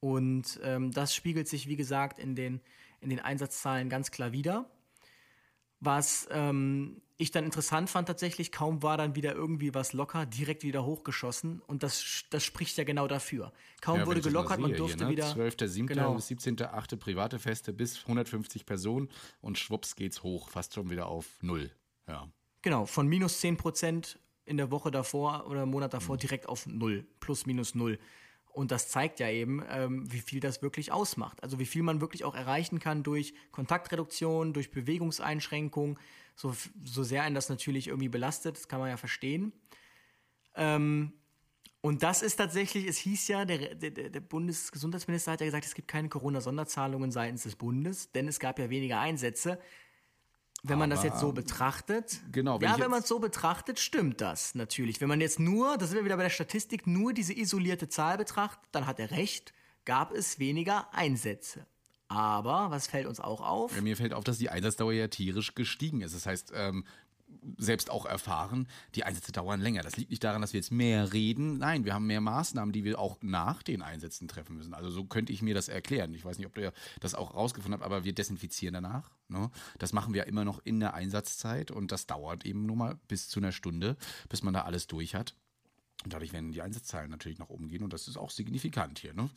[0.00, 2.60] Und ähm, das spiegelt sich, wie gesagt, in den,
[3.00, 4.70] in den Einsatzzahlen ganz klar wieder.
[5.80, 10.62] Was ähm, ich dann interessant fand tatsächlich, kaum war dann wieder irgendwie was locker, direkt
[10.62, 11.60] wieder hochgeschossen.
[11.66, 13.52] Und das, das spricht ja genau dafür.
[13.80, 15.12] Kaum ja, wurde gelockert, man durfte hier, ne?
[15.12, 15.32] wieder.
[15.32, 15.86] 12.7.
[15.86, 16.14] Genau.
[16.14, 16.96] bis 17.8.
[16.96, 19.08] private Feste bis 150 Personen
[19.40, 21.70] und schwupps geht's hoch, fast schon wieder auf Null.
[22.08, 22.28] Ja.
[22.62, 26.20] Genau, von minus 10 Prozent in der Woche davor oder im Monat davor mhm.
[26.20, 27.98] direkt auf null, plus minus null.
[28.52, 31.42] Und das zeigt ja eben, ähm, wie viel das wirklich ausmacht.
[31.42, 35.98] Also wie viel man wirklich auch erreichen kann durch Kontaktreduktion, durch Bewegungseinschränkung,
[36.36, 39.52] so, so sehr einen das natürlich irgendwie belastet, das kann man ja verstehen.
[40.54, 41.14] Ähm,
[41.80, 45.74] und das ist tatsächlich, es hieß ja, der, der, der Bundesgesundheitsminister hat ja gesagt, es
[45.74, 49.58] gibt keine Corona-Sonderzahlungen seitens des Bundes, denn es gab ja weniger Einsätze.
[50.64, 53.80] Wenn man das Aber, jetzt so betrachtet, genau, wenn ja, wenn man es so betrachtet,
[53.80, 55.00] stimmt das natürlich.
[55.00, 58.16] Wenn man jetzt nur, das sind wir wieder bei der Statistik, nur diese isolierte Zahl
[58.16, 59.52] betrachtet, dann hat er recht,
[59.84, 61.66] gab es weniger Einsätze.
[62.06, 63.74] Aber, was fällt uns auch auf?
[63.74, 66.14] Ja, Mir fällt auf, dass die Einsatzdauer ja tierisch gestiegen ist.
[66.14, 66.84] Das heißt, ähm,
[67.56, 69.82] selbst auch erfahren, die Einsätze dauern länger.
[69.82, 71.58] Das liegt nicht daran, dass wir jetzt mehr reden.
[71.58, 74.74] Nein, wir haben mehr Maßnahmen, die wir auch nach den Einsätzen treffen müssen.
[74.74, 76.14] Also so könnte ich mir das erklären.
[76.14, 79.10] Ich weiß nicht, ob ihr das auch rausgefunden habt, aber wir desinfizieren danach.
[79.28, 79.50] Ne?
[79.78, 83.28] Das machen wir immer noch in der Einsatzzeit und das dauert eben nur mal bis
[83.28, 83.96] zu einer Stunde,
[84.28, 85.34] bis man da alles durch hat.
[86.04, 89.14] Und dadurch werden die Einsatzzahlen natürlich nach oben gehen und das ist auch signifikant hier.
[89.14, 89.30] Ne?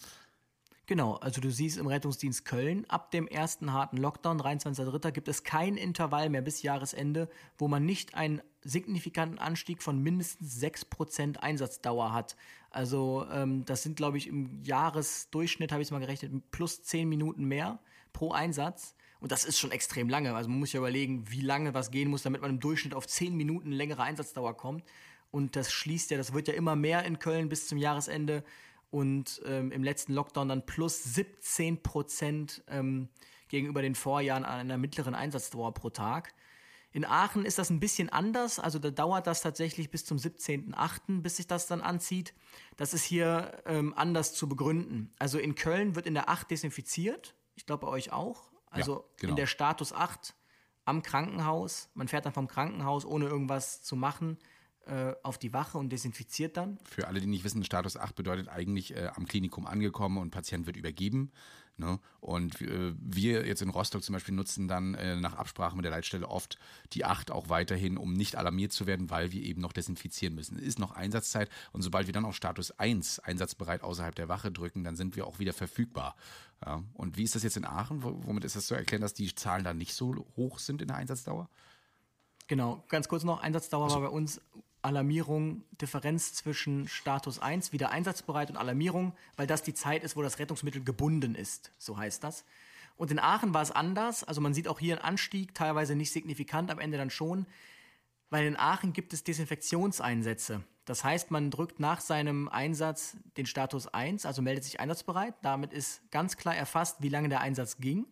[0.88, 5.44] Genau, also du siehst im Rettungsdienst Köln, ab dem ersten harten Lockdown, 23.03., gibt es
[5.44, 7.28] kein Intervall mehr bis Jahresende,
[7.58, 12.36] wo man nicht einen signifikanten Anstieg von mindestens 6% Einsatzdauer hat.
[12.70, 17.10] Also ähm, das sind, glaube ich, im Jahresdurchschnitt, habe ich es mal gerechnet, plus 10
[17.10, 17.80] Minuten mehr
[18.14, 18.96] pro Einsatz.
[19.20, 20.36] Und das ist schon extrem lange.
[20.36, 23.08] Also man muss ja überlegen, wie lange was gehen muss, damit man im Durchschnitt auf
[23.08, 24.84] 10 Minuten längere Einsatzdauer kommt.
[25.32, 28.44] Und das schließt ja, das wird ja immer mehr in Köln bis zum Jahresende
[28.96, 33.10] und ähm, im letzten Lockdown dann plus 17 Prozent ähm,
[33.50, 36.34] gegenüber den Vorjahren an einer mittleren Einsatzdauer pro Tag.
[36.94, 41.22] In Aachen ist das ein bisschen anders, also da dauert das tatsächlich bis zum 17.08.,
[41.22, 42.34] bis sich das dann anzieht.
[42.78, 45.14] Das ist hier ähm, anders zu begründen.
[45.20, 48.50] Also in Köln wird in der 8 desinfiziert, ich glaube bei euch auch.
[48.70, 49.32] Also genau.
[49.32, 50.34] in der Status 8
[50.86, 51.90] am Krankenhaus.
[51.96, 54.38] Man fährt dann vom Krankenhaus, ohne irgendwas zu machen,
[54.88, 56.78] äh, auf die Wache und desinfiziert dann.
[56.84, 60.66] Für alle, die nicht wissen, Status 8 bedeutet eigentlich äh, am Klinikum angekommen und Patient
[60.66, 61.32] wird übergeben.
[61.78, 62.00] Ne?
[62.22, 65.92] Und äh, wir jetzt in Rostock zum Beispiel nutzen dann äh, nach Absprache mit der
[65.92, 66.58] Leitstelle oft
[66.94, 70.58] die 8 auch weiterhin, um nicht alarmiert zu werden, weil wir eben noch desinfizieren müssen.
[70.58, 74.54] Es ist noch Einsatzzeit und sobald wir dann auf Status 1 einsatzbereit außerhalb der Wache
[74.54, 76.16] drücken, dann sind wir auch wieder verfügbar.
[76.66, 76.82] Ja?
[76.94, 78.04] Und wie ist das jetzt in Aachen?
[78.04, 80.88] Wo- Womit ist das zu erklären, dass die Zahlen da nicht so hoch sind in
[80.88, 81.50] der Einsatzdauer?
[82.48, 84.40] Genau, ganz kurz noch, Einsatzdauer war bei uns
[84.86, 90.22] Alarmierung, Differenz zwischen Status 1, wieder einsatzbereit und Alarmierung, weil das die Zeit ist, wo
[90.22, 92.46] das Rettungsmittel gebunden ist, so heißt das.
[92.96, 96.12] Und in Aachen war es anders, also man sieht auch hier einen Anstieg, teilweise nicht
[96.12, 97.46] signifikant, am Ende dann schon,
[98.30, 100.64] weil in Aachen gibt es Desinfektionseinsätze.
[100.86, 105.34] Das heißt, man drückt nach seinem Einsatz den Status 1, also meldet sich einsatzbereit.
[105.42, 108.06] Damit ist ganz klar erfasst, wie lange der Einsatz ging.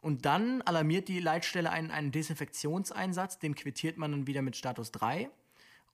[0.00, 4.92] Und dann alarmiert die Leitstelle einen, einen Desinfektionseinsatz, den quittiert man dann wieder mit Status
[4.92, 5.28] 3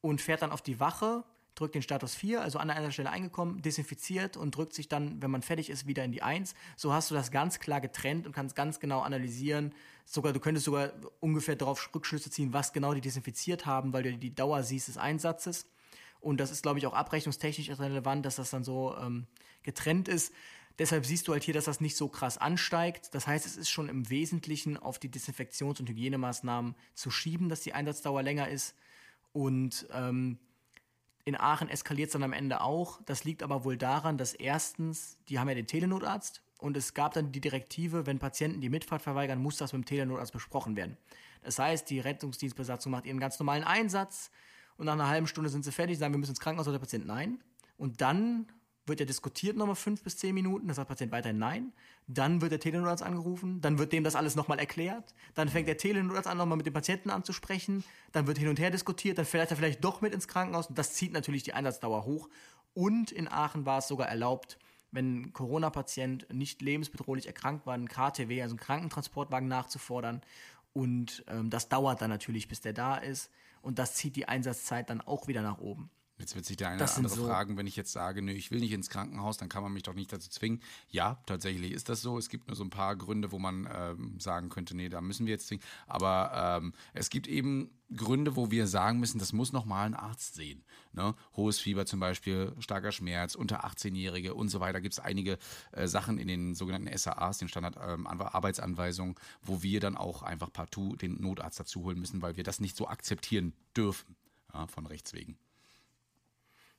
[0.08, 3.62] und fährt dann auf die Wache, drückt den Status 4, also an einer Stelle eingekommen,
[3.62, 6.54] desinfiziert und drückt sich dann, wenn man fertig ist, wieder in die 1.
[6.76, 9.74] So hast du das ganz klar getrennt und kannst ganz genau analysieren.
[10.04, 14.18] Sogar, du könntest sogar ungefähr darauf Rückschlüsse ziehen, was genau die desinfiziert haben, weil du
[14.18, 15.66] die Dauer siehst des Einsatzes.
[16.20, 19.26] Und das ist, glaube ich, auch abrechnungstechnisch relevant, dass das dann so ähm,
[19.62, 20.32] getrennt ist.
[20.78, 23.14] Deshalb siehst du halt hier, dass das nicht so krass ansteigt.
[23.14, 27.62] Das heißt, es ist schon im Wesentlichen auf die Desinfektions- und Hygienemaßnahmen zu schieben, dass
[27.62, 28.74] die Einsatzdauer länger ist.
[29.36, 30.38] Und ähm,
[31.26, 33.02] in Aachen eskaliert es dann am Ende auch.
[33.04, 37.12] Das liegt aber wohl daran, dass erstens, die haben ja den Telenotarzt und es gab
[37.12, 40.96] dann die Direktive, wenn Patienten die Mitfahrt verweigern, muss das mit dem Telenotarzt besprochen werden.
[41.42, 44.30] Das heißt, die Rettungsdienstbesatzung macht ihren ganz normalen Einsatz
[44.78, 46.80] und nach einer halben Stunde sind sie fertig, sagen, wir müssen ins Krankenhaus, sagt der
[46.80, 47.44] Patient nein.
[47.76, 48.46] Und dann
[48.86, 51.72] wird ja diskutiert nochmal fünf bis zehn Minuten, dann sagt der Patient weiterhin nein.
[52.06, 55.14] Dann wird der Telenotarzt angerufen, dann wird dem das alles nochmal erklärt.
[55.34, 57.84] Dann fängt der Telenotarzt an, nochmal mit dem Patienten anzusprechen.
[58.12, 60.68] Dann wird hin und her diskutiert, dann fährt er vielleicht doch mit ins Krankenhaus.
[60.68, 62.28] Und das zieht natürlich die Einsatzdauer hoch.
[62.74, 64.58] Und in Aachen war es sogar erlaubt,
[64.92, 70.22] wenn ein Corona-Patient nicht lebensbedrohlich erkrankt war, einen KTW, also einen Krankentransportwagen nachzufordern.
[70.72, 73.30] Und ähm, das dauert dann natürlich, bis der da ist.
[73.62, 75.90] Und das zieht die Einsatzzeit dann auch wieder nach oben.
[76.18, 78.50] Jetzt wird sich der eine oder andere so- fragen, wenn ich jetzt sage, nö, ich
[78.50, 80.62] will nicht ins Krankenhaus, dann kann man mich doch nicht dazu zwingen.
[80.88, 82.16] Ja, tatsächlich ist das so.
[82.16, 85.26] Es gibt nur so ein paar Gründe, wo man ähm, sagen könnte, nee, da müssen
[85.26, 85.62] wir jetzt zwingen.
[85.86, 90.34] Aber ähm, es gibt eben Gründe, wo wir sagen müssen, das muss nochmal ein Arzt
[90.34, 90.64] sehen.
[90.92, 91.14] Ne?
[91.36, 94.80] Hohes Fieber zum Beispiel, starker Schmerz, unter 18-Jährige und so weiter.
[94.80, 95.38] Gibt es einige
[95.72, 98.06] äh, Sachen in den sogenannten SAAs, den Standard ähm,
[99.42, 102.76] wo wir dann auch einfach partout den Notarzt dazu holen müssen, weil wir das nicht
[102.76, 104.16] so akzeptieren dürfen,
[104.52, 105.38] ja, von Rechts wegen.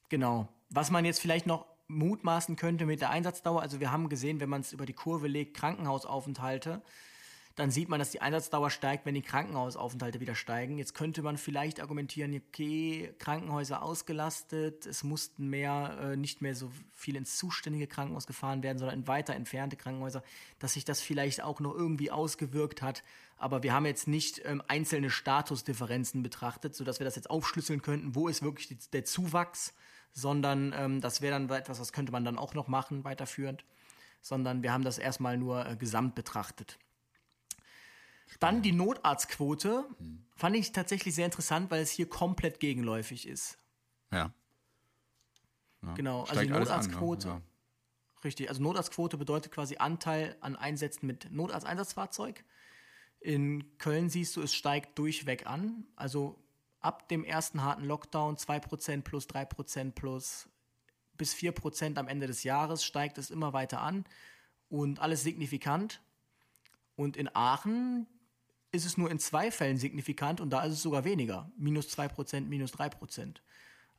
[0.10, 0.48] Genau.
[0.70, 4.50] Was man jetzt vielleicht noch mutmaßen könnte mit der Einsatzdauer, also wir haben gesehen, wenn
[4.50, 6.82] man es über die Kurve legt, Krankenhausaufenthalte,
[7.58, 10.78] dann sieht man, dass die Einsatzdauer steigt, wenn die Krankenhausaufenthalte wieder steigen.
[10.78, 16.72] Jetzt könnte man vielleicht argumentieren, okay, Krankenhäuser ausgelastet, es mussten mehr, äh, nicht mehr so
[16.94, 20.22] viel ins zuständige Krankenhaus gefahren werden, sondern in weiter entfernte Krankenhäuser,
[20.60, 23.04] dass sich das vielleicht auch noch irgendwie ausgewirkt hat.
[23.38, 28.14] Aber wir haben jetzt nicht ähm, einzelne Statusdifferenzen betrachtet, sodass wir das jetzt aufschlüsseln könnten,
[28.14, 29.74] wo ist wirklich die, der Zuwachs,
[30.14, 33.66] sondern ähm, das wäre dann etwas, das könnte man dann auch noch machen, weiterführend,
[34.22, 36.78] sondern wir haben das erstmal nur äh, gesamt betrachtet.
[38.40, 40.26] Dann die Notarztquote hm.
[40.36, 43.58] fand ich tatsächlich sehr interessant, weil es hier komplett gegenläufig ist.
[44.12, 44.34] Ja.
[45.84, 45.94] ja.
[45.94, 47.32] Genau, also die Notarztquote.
[47.32, 47.42] An, ja.
[48.24, 52.44] Richtig, also Notarztquote bedeutet quasi Anteil an Einsätzen mit Notarzteinsatzfahrzeug.
[53.20, 55.86] In Köln siehst du, es steigt durchweg an.
[55.96, 56.44] Also
[56.80, 60.50] ab dem ersten harten Lockdown 2% plus 3% plus
[61.18, 64.06] bis 4% am Ende des Jahres steigt es immer weiter an
[64.70, 66.02] und alles signifikant.
[66.96, 68.08] Und in Aachen
[68.72, 71.52] ist es nur in zwei Fällen signifikant und da ist es sogar weniger.
[71.58, 73.38] Minus 2%, minus 3%.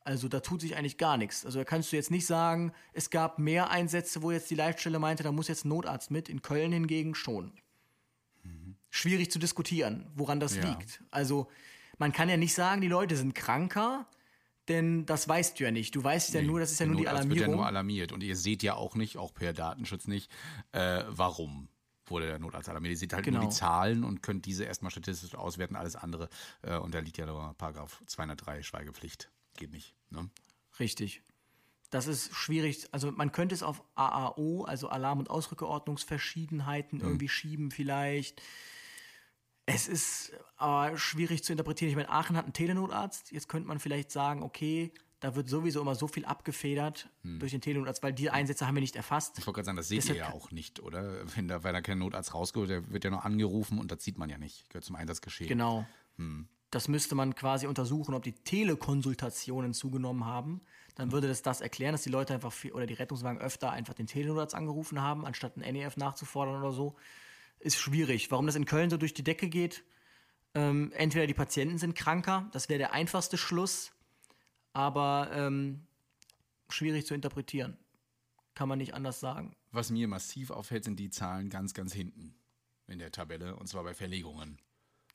[0.00, 1.44] Also da tut sich eigentlich gar nichts.
[1.44, 4.98] Also da kannst du jetzt nicht sagen, es gab mehr Einsätze, wo jetzt die Leitstelle
[4.98, 6.28] meinte, da muss jetzt ein Notarzt mit.
[6.28, 7.52] In Köln hingegen schon.
[8.42, 8.76] Mhm.
[8.90, 10.68] Schwierig zu diskutieren, woran das ja.
[10.68, 11.02] liegt.
[11.10, 11.48] Also
[11.98, 14.06] man kann ja nicht sagen, die Leute sind kranker,
[14.68, 15.94] denn das weißt du ja nicht.
[15.94, 17.38] Du weißt ja nee, nur, das ist ja nur die Alarmierung.
[17.38, 20.30] wird ja nur alarmiert und ihr seht ja auch nicht, auch per Datenschutz nicht,
[20.72, 21.68] äh, warum
[22.06, 22.92] wurde der Notarzt alarmiert.
[22.92, 23.40] Ihr seht halt genau.
[23.40, 26.28] nur die Zahlen und könnt diese erstmal statistisch auswerten, alles andere.
[26.62, 29.30] Äh, und da liegt ja nur Paragraph 203 Schweigepflicht.
[29.56, 29.94] Geht nicht.
[30.10, 30.28] Ne?
[30.78, 31.22] Richtig.
[31.90, 32.86] Das ist schwierig.
[32.92, 37.06] Also man könnte es auf AAO, also Alarm- und Ausrückeordnungsverschiedenheiten, hm.
[37.06, 38.42] irgendwie schieben vielleicht.
[39.70, 41.90] Es ist aber schwierig zu interpretieren.
[41.90, 43.32] Ich meine, Aachen hat einen Telenotarzt.
[43.32, 47.38] Jetzt könnte man vielleicht sagen, okay, da wird sowieso immer so viel abgefedert hm.
[47.38, 49.38] durch den Telenotarzt, weil die Einsätze haben wir nicht erfasst.
[49.38, 51.20] Ich wollte gerade sagen, das seht Deshalb ihr ja auch nicht, oder?
[51.36, 54.16] Wenn da, weil da kein Notarzt rausgeholt, der wird ja noch angerufen und das sieht
[54.16, 54.70] man ja nicht.
[54.70, 55.48] Gehört zum Einsatzgeschehen.
[55.48, 55.86] Genau.
[56.16, 56.48] Hm.
[56.70, 60.62] Das müsste man quasi untersuchen, ob die Telekonsultationen zugenommen haben.
[60.94, 63.94] Dann würde das das erklären, dass die Leute einfach viel, oder die Rettungswagen öfter einfach
[63.94, 66.96] den Telenotarzt angerufen haben, anstatt einen NEF nachzufordern oder so
[67.60, 68.30] ist schwierig.
[68.30, 69.84] Warum das in Köln so durch die Decke geht,
[70.54, 73.92] ähm, entweder die Patienten sind kranker, das wäre der einfachste Schluss,
[74.72, 75.86] aber ähm,
[76.68, 77.76] schwierig zu interpretieren.
[78.54, 79.54] Kann man nicht anders sagen.
[79.70, 82.34] Was mir massiv auffällt, sind die Zahlen ganz, ganz hinten
[82.86, 84.58] in der Tabelle, und zwar bei Verlegungen.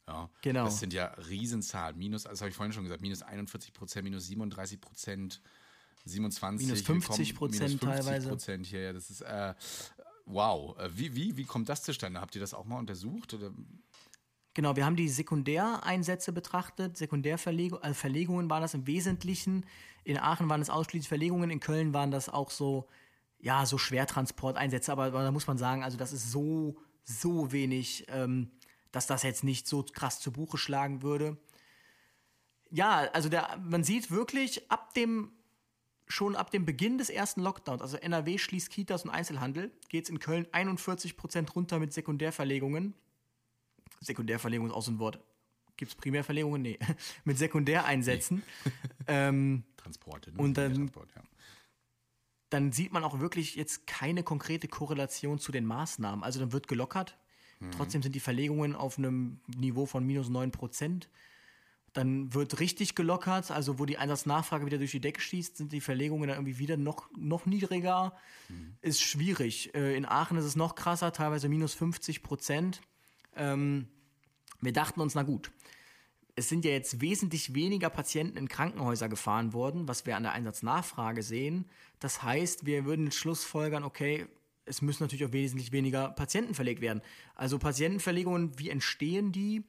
[0.08, 0.66] Ja, genau.
[0.66, 1.98] Das sind ja Riesenzahlen.
[1.98, 5.42] Minus, das habe ich vorhin schon gesagt, minus 41 Prozent, minus 37 Prozent,
[6.06, 8.30] 27 minus 50 Prozent teilweise.
[8.30, 9.54] Prozent hier, ja, das ist äh,
[10.26, 10.78] Wow.
[10.80, 12.22] Äh, wie, wie, wie kommt das zustande?
[12.22, 13.34] Habt ihr das auch mal untersucht?
[13.34, 13.52] Oder?
[14.54, 16.98] Genau, wir haben die Sekundäreinsätze betrachtet.
[16.98, 19.66] Sekundärverlegungen also Verlegungen waren das im Wesentlichen.
[20.04, 22.88] In Aachen waren es ausschließlich Verlegungen, in Köln waren das auch so,
[23.40, 24.92] ja, so Schwertransporteinsätze.
[24.92, 28.52] Aber, aber da muss man sagen, also das ist so, so wenig, ähm,
[28.92, 31.38] dass das jetzt nicht so krass zu Buche schlagen würde.
[32.70, 35.32] Ja, also der, man sieht wirklich ab dem
[36.08, 40.10] schon ab dem Beginn des ersten Lockdowns, also NRW schließt Kitas und Einzelhandel, geht es
[40.10, 42.94] in Köln 41 Prozent runter mit Sekundärverlegungen.
[44.00, 45.20] Sekundärverlegung ist auch so ein Wort.
[45.78, 46.62] Gibt es Primärverlegungen?
[46.62, 46.80] Nee.
[47.24, 48.44] mit Sekundäreinsätzen.
[48.66, 48.72] Nee.
[49.08, 50.32] ähm, Transporte.
[50.32, 50.38] Ne?
[50.38, 51.22] Und dann, Transport, ja.
[52.50, 56.24] dann sieht man auch wirklich jetzt keine konkrete Korrelation zu den Maßnahmen.
[56.24, 57.18] Also dann wird gelockert.
[57.60, 57.72] Mhm.
[57.72, 61.10] Trotzdem sind die Verlegungen auf einem Niveau von minus 9 Prozent.
[61.94, 65.82] Dann wird richtig gelockert, also wo die Einsatznachfrage wieder durch die Decke schießt, sind die
[65.82, 68.14] Verlegungen dann irgendwie wieder noch, noch niedriger.
[68.50, 68.76] Mhm.
[68.82, 69.74] Ist schwierig.
[69.76, 72.82] Äh, in Aachen ist es noch krasser, teilweise minus 50 Prozent.
[73.36, 73.88] Ähm,
[74.60, 75.52] wir dachten uns, na gut,
[76.36, 80.32] es sind ja jetzt wesentlich weniger Patienten in Krankenhäuser gefahren worden, was wir an der
[80.32, 81.66] Einsatznachfrage sehen.
[82.00, 84.26] Das heißt, wir würden Schlussfolgern, okay,
[84.66, 87.02] es müssen natürlich auch wesentlich weniger Patienten verlegt werden.
[87.36, 89.64] Also Patientenverlegungen, wie entstehen die?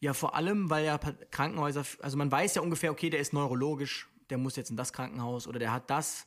[0.00, 4.08] Ja, vor allem, weil ja Krankenhäuser, also man weiß ja ungefähr, okay, der ist neurologisch,
[4.30, 6.26] der muss jetzt in das Krankenhaus oder der hat das.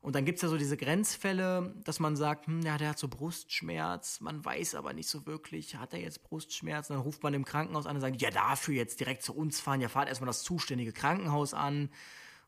[0.00, 2.98] Und dann gibt es ja so diese Grenzfälle, dass man sagt, hm, ja, der hat
[2.98, 6.88] so Brustschmerz, man weiß aber nicht so wirklich, hat er jetzt Brustschmerz?
[6.88, 9.60] Und dann ruft man im Krankenhaus an und sagt, ja, dafür jetzt direkt zu uns
[9.60, 11.90] fahren, ja, fahrt erstmal das zuständige Krankenhaus an.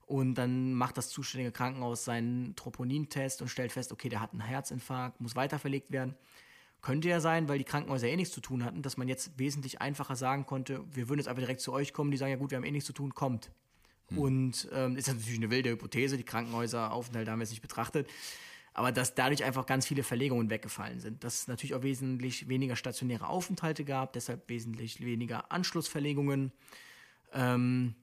[0.07, 4.41] Und dann macht das zuständige Krankenhaus seinen Troponintest und stellt fest, okay, der hat einen
[4.41, 6.17] Herzinfarkt, muss weiterverlegt werden.
[6.83, 9.83] Könnte ja sein, weil die Krankenhäuser eh nichts zu tun hatten, dass man jetzt wesentlich
[9.83, 12.51] einfacher sagen konnte, wir würden jetzt einfach direkt zu euch kommen, die sagen, ja gut,
[12.51, 13.51] wir haben eh nichts zu tun, kommt.
[14.09, 14.19] Hm.
[14.19, 18.09] Und ähm, ist natürlich eine wilde Hypothese, die Krankenhäuseraufenthalte haben wir jetzt nicht betrachtet.
[18.73, 21.23] Aber dass dadurch einfach ganz viele Verlegungen weggefallen sind.
[21.25, 26.53] Dass es natürlich auch wesentlich weniger stationäre Aufenthalte gab, deshalb wesentlich weniger Anschlussverlegungen.
[27.33, 27.95] Ähm,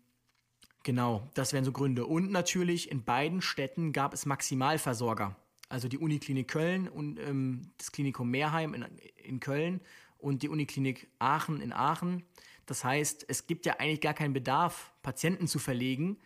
[0.84, 2.06] genau, das wären so Gründe.
[2.06, 5.36] Und natürlich in beiden Städten gab es Maximalversorger
[5.70, 8.86] also die Uniklinik Köln und ähm, das Klinikum Meerheim in,
[9.24, 9.82] in Köln
[10.18, 12.24] und die Uniklinik Aachen in Aachen.
[12.66, 16.18] Das heißt, es gibt ja eigentlich gar keinen Bedarf, Patienten zu verlegen,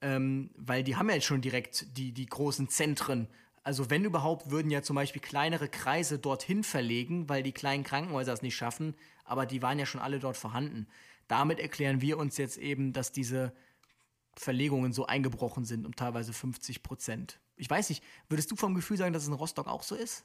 [0.00, 3.28] ähm, weil die haben ja jetzt schon direkt die, die großen Zentren.
[3.62, 8.32] Also wenn überhaupt, würden ja zum Beispiel kleinere Kreise dorthin verlegen, weil die kleinen Krankenhäuser
[8.32, 8.94] es nicht schaffen,
[9.24, 10.86] aber die waren ja schon alle dort vorhanden.
[11.28, 13.52] Damit erklären wir uns jetzt eben, dass diese
[14.34, 17.38] Verlegungen so eingebrochen sind um teilweise 50 Prozent.
[17.60, 20.24] Ich weiß nicht, würdest du vom Gefühl sagen, dass es in Rostock auch so ist?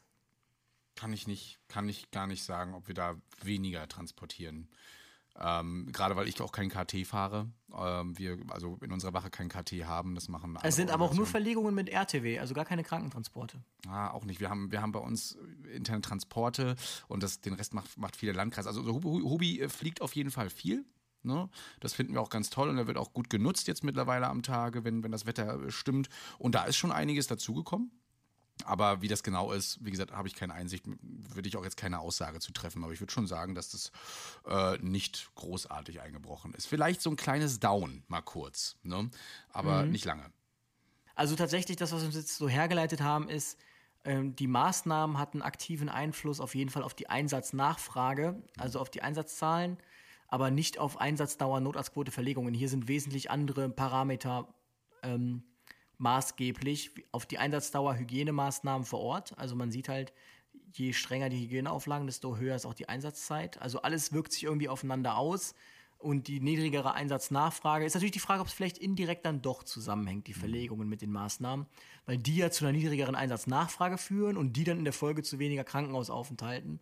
[0.95, 4.69] kann ich nicht, kann ich gar nicht sagen, ob wir da weniger transportieren.
[5.37, 7.49] Ähm, Gerade weil ich auch kein KT fahre.
[7.77, 11.13] Ähm, wir also in unserer Wache kein KT haben, das machen Es sind aber auch
[11.13, 13.61] nur Verlegungen mit RTW, also gar keine Krankentransporte.
[13.85, 14.39] Ah, auch nicht.
[14.39, 15.37] Wir haben, wir haben bei uns
[15.73, 16.77] interne Transporte
[17.09, 18.69] und das, den Rest macht, macht viele Landkreise.
[18.69, 20.85] Also Hubi äh, fliegt auf jeden Fall viel.
[21.25, 21.49] Ne?
[21.79, 24.43] Das finden wir auch ganz toll und er wird auch gut genutzt jetzt mittlerweile am
[24.43, 26.09] Tage, wenn, wenn das Wetter äh, stimmt.
[26.37, 27.91] Und da ist schon einiges dazugekommen.
[28.63, 31.75] Aber wie das genau ist, wie gesagt, habe ich keine Einsicht, würde ich auch jetzt
[31.75, 32.83] keine Aussage zu treffen.
[32.83, 33.91] Aber ich würde schon sagen, dass das
[34.47, 36.65] äh, nicht großartig eingebrochen ist.
[36.65, 39.09] Vielleicht so ein kleines Down, mal kurz, ne?
[39.49, 39.91] aber mhm.
[39.91, 40.31] nicht lange.
[41.15, 43.57] Also tatsächlich, das, was wir uns jetzt so hergeleitet haben, ist,
[44.05, 49.01] ähm, die Maßnahmen hatten aktiven Einfluss auf jeden Fall auf die Einsatznachfrage, also auf die
[49.01, 49.77] Einsatzzahlen,
[50.27, 52.53] aber nicht auf Einsatzdauer, Notarztquote, Verlegungen.
[52.53, 54.53] Hier sind wesentlich andere Parameter
[55.03, 55.43] ähm,
[55.97, 59.37] maßgeblich auf die Einsatzdauer Hygienemaßnahmen vor Ort.
[59.37, 60.13] Also man sieht halt,
[60.73, 63.61] je strenger die Hygieneauflagen, desto höher ist auch die Einsatzzeit.
[63.61, 65.55] Also alles wirkt sich irgendwie aufeinander aus.
[65.97, 70.27] Und die niedrigere Einsatznachfrage ist natürlich die Frage, ob es vielleicht indirekt dann doch zusammenhängt,
[70.27, 70.39] die mhm.
[70.39, 71.65] Verlegungen mit den Maßnahmen,
[72.05, 75.39] weil die ja zu einer niedrigeren Einsatznachfrage führen und die dann in der Folge zu
[75.39, 76.79] weniger Krankenhausaufenthalten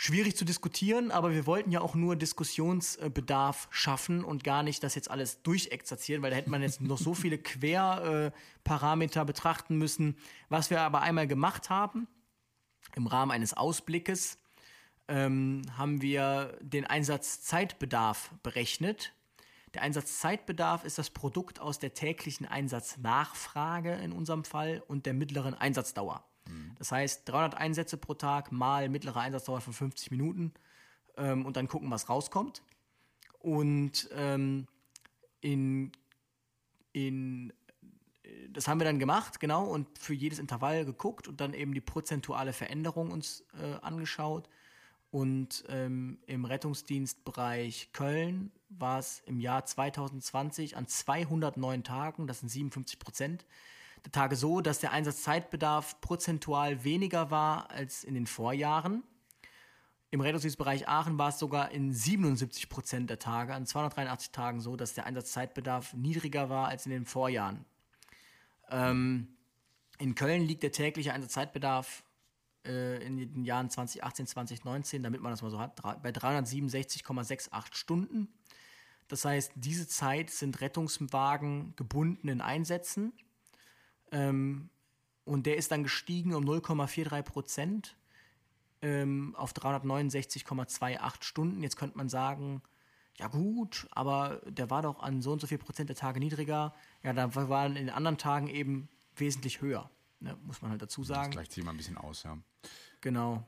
[0.00, 4.94] schwierig zu diskutieren, aber wir wollten ja auch nur Diskussionsbedarf schaffen und gar nicht das
[4.94, 10.16] jetzt alles durchexerzieren, weil da hätte man jetzt noch so viele Querparameter betrachten müssen.
[10.48, 12.08] Was wir aber einmal gemacht haben,
[12.96, 14.38] im Rahmen eines Ausblickes,
[15.06, 19.12] ähm, haben wir den Einsatzzeitbedarf berechnet.
[19.74, 25.52] Der Einsatzzeitbedarf ist das Produkt aus der täglichen Einsatznachfrage in unserem Fall und der mittleren
[25.52, 26.24] Einsatzdauer.
[26.78, 30.52] Das heißt, 300 Einsätze pro Tag mal mittlere Einsatzdauer von 50 Minuten
[31.16, 32.62] ähm, und dann gucken, was rauskommt.
[33.38, 34.66] Und ähm,
[35.40, 35.92] in,
[36.92, 37.52] in,
[38.50, 41.80] das haben wir dann gemacht, genau, und für jedes Intervall geguckt und dann eben die
[41.80, 44.48] prozentuale Veränderung uns äh, angeschaut.
[45.10, 52.48] Und ähm, im Rettungsdienstbereich Köln war es im Jahr 2020 an 209 Tagen, das sind
[52.48, 53.44] 57 Prozent,
[54.04, 59.02] der Tage so, dass der Einsatzzeitbedarf prozentual weniger war als in den Vorjahren.
[60.12, 64.74] Im Rettungsdienstbereich Aachen war es sogar in 77 Prozent der Tage, an 283 Tagen so,
[64.74, 67.64] dass der Einsatzzeitbedarf niedriger war als in den Vorjahren.
[68.68, 69.28] Ähm,
[69.98, 72.02] in Köln liegt der tägliche Einsatzzeitbedarf
[72.64, 78.28] äh, in den Jahren 2018, 2019, damit man das mal so hat, bei 367,68 Stunden.
[79.08, 83.12] Das heißt, diese Zeit sind Rettungswagen gebundenen Einsätzen.
[84.12, 84.68] Ähm,
[85.24, 87.96] und der ist dann gestiegen um 0,43 Prozent
[88.82, 91.62] ähm, auf 369,28 Stunden.
[91.62, 92.62] Jetzt könnte man sagen,
[93.18, 96.74] ja gut, aber der war doch an so und so viel Prozent der Tage niedriger.
[97.02, 99.90] Ja, da waren in den anderen Tagen eben wesentlich höher,
[100.20, 101.30] ne, muss man halt dazu sagen.
[101.30, 102.38] Das gleicht sich mal ein bisschen aus, ja.
[103.02, 103.46] Genau.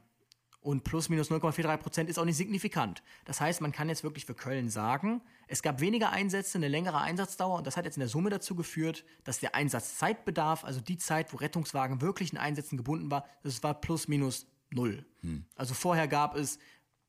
[0.63, 3.03] Und plus minus 0,43 Prozent ist auch nicht signifikant.
[3.25, 6.99] Das heißt, man kann jetzt wirklich für Köln sagen, es gab weniger Einsätze, eine längere
[6.99, 10.99] Einsatzdauer und das hat jetzt in der Summe dazu geführt, dass der Einsatzzeitbedarf, also die
[10.99, 15.05] Zeit, wo Rettungswagen wirklich in Einsätzen gebunden war, das war plus minus null.
[15.23, 15.45] Hm.
[15.57, 16.61] Also vorher gab es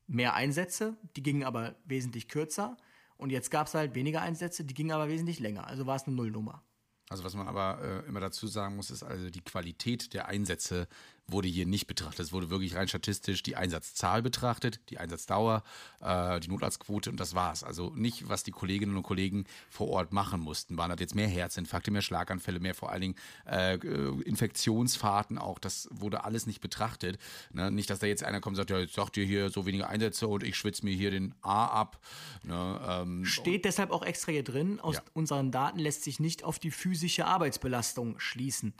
[0.08, 2.76] mehr Einsätze, die gingen aber wesentlich kürzer
[3.16, 5.68] und jetzt gab es halt weniger Einsätze, die gingen aber wesentlich länger.
[5.68, 6.64] Also war es eine Nullnummer.
[7.08, 10.88] Also was man aber äh, immer dazu sagen muss, ist also die Qualität der Einsätze
[11.26, 12.26] wurde hier nicht betrachtet.
[12.26, 15.62] Es wurde wirklich rein statistisch die Einsatzzahl betrachtet, die Einsatzdauer,
[16.00, 17.64] äh, die Notarztquote und das war's.
[17.64, 20.76] Also nicht, was die Kolleginnen und Kollegen vor Ort machen mussten.
[20.76, 23.14] Waren das jetzt mehr Herzinfarkte, mehr Schlaganfälle, mehr vor allen Dingen
[23.46, 25.58] äh, Infektionsfahrten auch.
[25.58, 27.18] Das wurde alles nicht betrachtet.
[27.52, 27.70] Ne?
[27.70, 29.88] Nicht, dass da jetzt einer kommt und sagt, ja, jetzt sagt ihr hier so wenige
[29.88, 32.00] Einsätze und ich schwitze mir hier den A ab.
[32.42, 32.80] Ne?
[32.86, 34.78] Ähm, Steht deshalb auch extra hier drin.
[34.80, 35.02] Aus ja.
[35.14, 38.74] unseren Daten lässt sich nicht auf die physische Arbeitsbelastung schließen.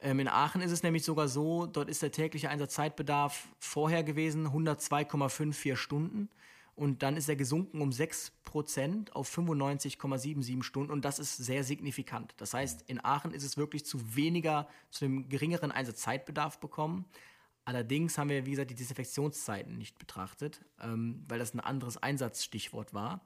[0.00, 4.48] Ähm, in Aachen ist es nämlich sogar so, dort ist der tägliche Einsatzzeitbedarf vorher gewesen
[4.48, 6.28] 102,54 Stunden
[6.76, 12.34] und dann ist er gesunken um 6% auf 95,77 Stunden und das ist sehr signifikant.
[12.36, 17.04] Das heißt, in Aachen ist es wirklich zu weniger, zu einem geringeren Einsatzzeitbedarf bekommen.
[17.64, 22.92] Allerdings haben wir, wie gesagt, die Desinfektionszeiten nicht betrachtet, ähm, weil das ein anderes Einsatzstichwort
[22.92, 23.24] war.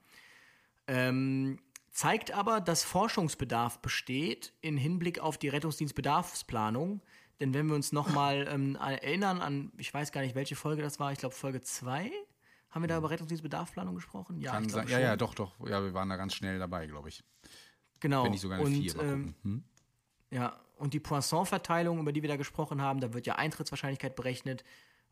[0.87, 1.59] Ähm,
[1.99, 7.03] zeigt aber, dass Forschungsbedarf besteht in Hinblick auf die Rettungsdienstbedarfsplanung.
[7.41, 11.01] Denn wenn wir uns nochmal ähm, erinnern an, ich weiß gar nicht, welche Folge das
[11.01, 12.13] war, ich glaube Folge 2,
[12.71, 14.41] haben wir da über Rettungsdienstbedarfsplanung gesprochen?
[14.41, 15.59] Ja, Kann sein, ja, ja, doch, doch.
[15.67, 17.25] Ja, wir waren da ganz schnell dabei, glaube ich.
[17.99, 18.23] Genau.
[18.23, 19.65] Wenn nicht sogar eine und, vier, ähm, hm?
[20.31, 24.63] Ja, und die Poisson-Verteilung, über die wir da gesprochen haben, da wird ja Eintrittswahrscheinlichkeit berechnet.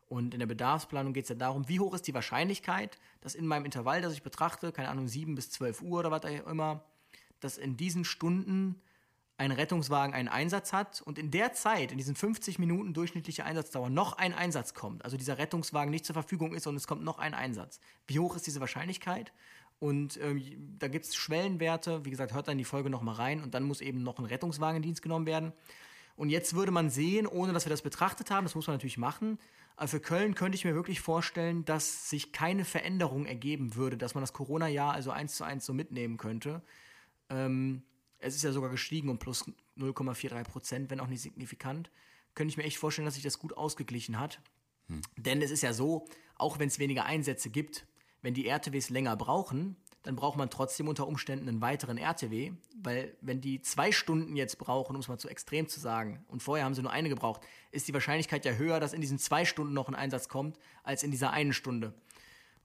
[0.09, 3.45] Und in der Bedarfsplanung geht es ja darum, wie hoch ist die Wahrscheinlichkeit, dass in
[3.45, 6.83] meinem Intervall, das ich betrachte, keine Ahnung, 7 bis 12 Uhr oder was auch immer,
[7.39, 8.81] dass in diesen Stunden
[9.37, 13.89] ein Rettungswagen einen Einsatz hat und in der Zeit, in diesen 50 Minuten durchschnittliche Einsatzdauer,
[13.89, 17.19] noch ein Einsatz kommt, also dieser Rettungswagen nicht zur Verfügung ist und es kommt noch
[17.19, 17.79] ein Einsatz.
[18.07, 19.31] Wie hoch ist diese Wahrscheinlichkeit?
[19.79, 20.41] Und ähm,
[20.79, 23.81] da gibt es Schwellenwerte, wie gesagt, hört dann die Folge nochmal rein und dann muss
[23.81, 25.53] eben noch ein Rettungswagen in Dienst genommen werden.
[26.17, 28.97] Und jetzt würde man sehen, ohne dass wir das betrachtet haben, das muss man natürlich
[28.97, 29.39] machen,
[29.77, 34.15] aber für Köln könnte ich mir wirklich vorstellen, dass sich keine Veränderung ergeben würde, dass
[34.15, 36.63] man das Corona-Jahr also eins zu eins so mitnehmen könnte.
[37.29, 37.83] Ähm,
[38.17, 39.45] es ist ja sogar gestiegen um plus
[39.77, 41.91] 0,43 Prozent, wenn auch nicht signifikant.
[42.33, 44.41] Könnte ich mir echt vorstellen, dass sich das gut ausgeglichen hat.
[44.87, 45.01] Hm.
[45.15, 47.85] Denn es ist ja so, auch wenn es weniger Einsätze gibt,
[48.23, 53.15] wenn die RTWs länger brauchen, dann braucht man trotzdem unter Umständen einen weiteren RTW, weil
[53.21, 56.65] wenn die zwei Stunden jetzt brauchen, um es mal zu extrem zu sagen, und vorher
[56.65, 57.41] haben sie nur eine gebraucht,
[57.71, 61.03] ist die Wahrscheinlichkeit ja höher, dass in diesen zwei Stunden noch ein Einsatz kommt, als
[61.03, 61.93] in dieser einen Stunde.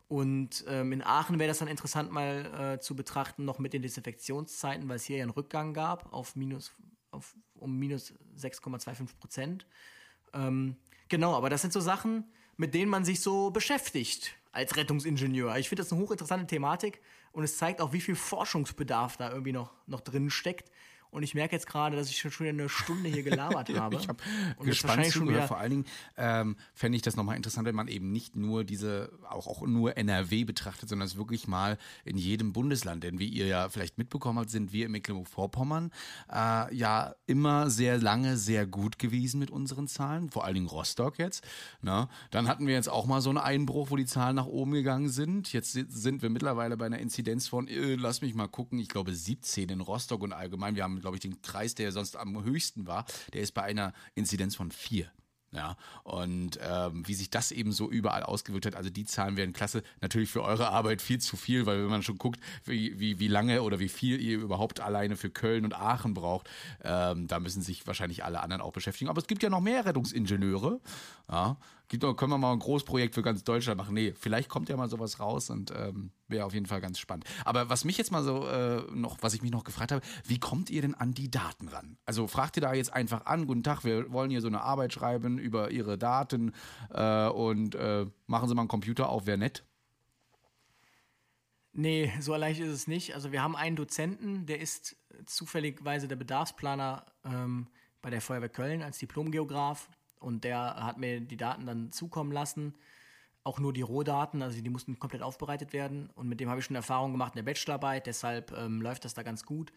[0.08, 3.80] Und ähm, in Aachen wäre das dann interessant mal äh, zu betrachten, noch mit den
[3.80, 6.72] Desinfektionszeiten, weil es hier ja einen Rückgang gab auf minus,
[7.12, 9.66] auf, um minus 6,25 Prozent.
[10.34, 10.76] Ähm,
[11.08, 12.24] genau, aber das sind so Sachen,
[12.58, 15.56] mit denen man sich so beschäftigt als Rettungsingenieur.
[15.56, 17.00] Ich finde das eine hochinteressante Thematik
[17.32, 20.70] und es zeigt auch, wie viel Forschungsbedarf da irgendwie noch, noch drin steckt.
[21.12, 23.96] Und ich merke jetzt gerade, dass ich schon wieder eine Stunde hier gelabert habe.
[23.96, 24.22] ich habe
[24.64, 25.46] gespannt zugehört.
[25.46, 25.84] Vor allen Dingen
[26.16, 29.98] ähm, fände ich das nochmal interessant, wenn man eben nicht nur diese, auch, auch nur
[29.98, 33.04] NRW betrachtet, sondern es wirklich mal in jedem Bundesland.
[33.04, 35.90] Denn wie ihr ja vielleicht mitbekommen habt, sind wir in Mecklenburg-Vorpommern
[36.32, 40.30] äh, ja immer sehr lange sehr gut gewesen mit unseren Zahlen.
[40.30, 41.44] Vor allen Dingen Rostock jetzt.
[41.82, 42.02] Na?
[42.02, 42.08] Ne?
[42.30, 45.10] Dann hatten wir jetzt auch mal so einen Einbruch, wo die Zahlen nach oben gegangen
[45.10, 45.52] sind.
[45.52, 49.14] Jetzt sind wir mittlerweile bei einer Inzidenz von, äh, lass mich mal gucken, ich glaube
[49.14, 50.74] 17 in Rostock und allgemein.
[50.74, 53.92] Wir haben glaube ich, den Kreis, der sonst am höchsten war, der ist bei einer
[54.14, 55.10] Inzidenz von vier.
[55.54, 59.52] Ja, und ähm, wie sich das eben so überall ausgewirkt hat, also die Zahlen wären
[59.52, 59.82] klasse.
[60.00, 63.28] Natürlich für eure Arbeit viel zu viel, weil wenn man schon guckt, wie, wie, wie
[63.28, 66.48] lange oder wie viel ihr überhaupt alleine für Köln und Aachen braucht,
[66.82, 69.10] ähm, da müssen sich wahrscheinlich alle anderen auch beschäftigen.
[69.10, 70.80] Aber es gibt ja noch mehr Rettungsingenieure.
[71.30, 71.58] Ja,
[71.98, 73.94] können wir mal ein Großprojekt für ganz Deutschland machen.
[73.94, 77.24] Nee, vielleicht kommt ja mal sowas raus und ähm, wäre auf jeden Fall ganz spannend.
[77.44, 80.38] Aber was mich jetzt mal so äh, noch, was ich mich noch gefragt habe, wie
[80.38, 81.98] kommt ihr denn an die Daten ran?
[82.04, 84.92] Also fragt ihr da jetzt einfach an, guten Tag, wir wollen hier so eine Arbeit
[84.92, 86.52] schreiben über Ihre Daten
[86.90, 89.64] äh, und äh, machen Sie mal einen Computer auf, wäre nett.
[91.74, 93.14] Nee, so leicht ist es nicht.
[93.14, 97.68] Also wir haben einen Dozenten, der ist zufälligweise der Bedarfsplaner ähm,
[98.02, 99.88] bei der Feuerwehr Köln als Diplomgeograf
[100.22, 102.74] und der hat mir die Daten dann zukommen lassen.
[103.44, 106.10] Auch nur die Rohdaten, also die mussten komplett aufbereitet werden.
[106.14, 109.14] Und mit dem habe ich schon Erfahrung gemacht in der Bachelorarbeit, deshalb ähm, läuft das
[109.14, 109.72] da ganz gut.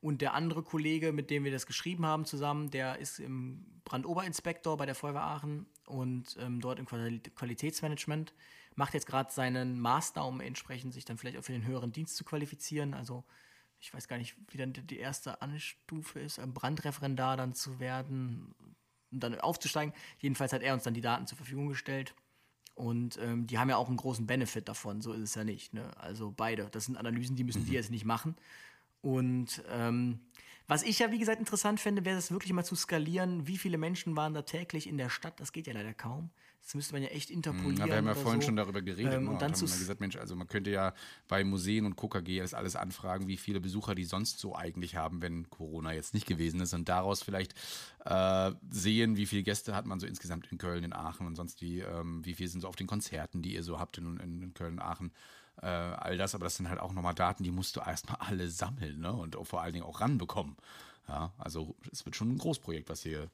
[0.00, 4.76] Und der andere Kollege, mit dem wir das geschrieben haben zusammen, der ist im Brandoberinspektor
[4.76, 8.34] bei der Feuerwehr Aachen und ähm, dort im Qualitätsmanagement.
[8.74, 12.16] Macht jetzt gerade seinen Master, um entsprechend sich dann vielleicht auch für den höheren Dienst
[12.16, 12.92] zu qualifizieren.
[12.92, 13.24] Also
[13.80, 18.54] ich weiß gar nicht, wie dann die erste Anstufe ist, Brandreferendar dann zu werden
[19.10, 19.94] und dann aufzusteigen.
[20.18, 22.14] Jedenfalls hat er uns dann die Daten zur Verfügung gestellt.
[22.74, 25.72] Und ähm, die haben ja auch einen großen Benefit davon, so ist es ja nicht.
[25.72, 25.90] Ne?
[25.96, 26.68] Also beide.
[26.70, 27.66] Das sind Analysen, die müssen mhm.
[27.66, 28.36] die jetzt nicht machen.
[29.00, 30.20] Und ähm,
[30.66, 33.46] was ich ja, wie gesagt, interessant fände, wäre das wirklich mal zu skalieren.
[33.46, 35.40] Wie viele Menschen waren da täglich in der Stadt?
[35.40, 36.30] Das geht ja leider kaum.
[36.62, 37.76] Das müsste man ja echt interpolieren.
[37.76, 38.46] Ja, wir haben ja vorhin so.
[38.46, 39.14] schon darüber geredet.
[39.14, 39.30] Ähm, ne?
[39.30, 40.94] und dann haben wir gesagt, Mensch, also man könnte ja
[41.28, 45.22] bei Museen und KKG das alles anfragen, wie viele Besucher die sonst so eigentlich haben,
[45.22, 46.74] wenn Corona jetzt nicht gewesen ist.
[46.74, 47.54] Und daraus vielleicht
[48.04, 51.60] äh, sehen, wie viele Gäste hat man so insgesamt in Köln, in Aachen und sonst
[51.60, 54.42] wie, ähm, wie viel sind so auf den Konzerten, die ihr so habt in, in,
[54.42, 55.12] in Köln, Aachen.
[55.62, 58.48] Äh, all das, aber das sind halt auch nochmal Daten, die musst du erstmal alle
[58.50, 59.12] sammeln ne?
[59.12, 60.56] und vor allen Dingen auch ranbekommen.
[61.08, 63.30] Ja, also es wird schon ein Großprojekt, was hier,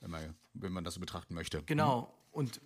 [0.00, 1.62] wenn man, wenn man das so betrachten möchte.
[1.64, 2.14] Genau.
[2.30, 2.60] Und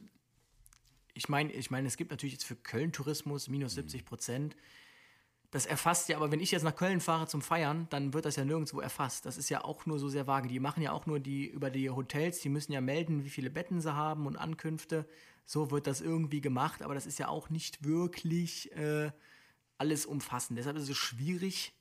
[1.14, 4.56] ich meine, ich meine, es gibt natürlich jetzt für Köln Tourismus minus 70 Prozent.
[5.50, 8.36] Das erfasst ja, aber wenn ich jetzt nach Köln fahre zum Feiern, dann wird das
[8.36, 9.26] ja nirgendwo erfasst.
[9.26, 10.48] Das ist ja auch nur so sehr vage.
[10.48, 13.50] Die machen ja auch nur die über die Hotels, die müssen ja melden, wie viele
[13.50, 15.06] Betten sie haben und Ankünfte.
[15.44, 19.10] So wird das irgendwie gemacht, aber das ist ja auch nicht wirklich äh,
[19.76, 20.58] alles umfassend.
[20.58, 21.74] Deshalb ist es schwierig,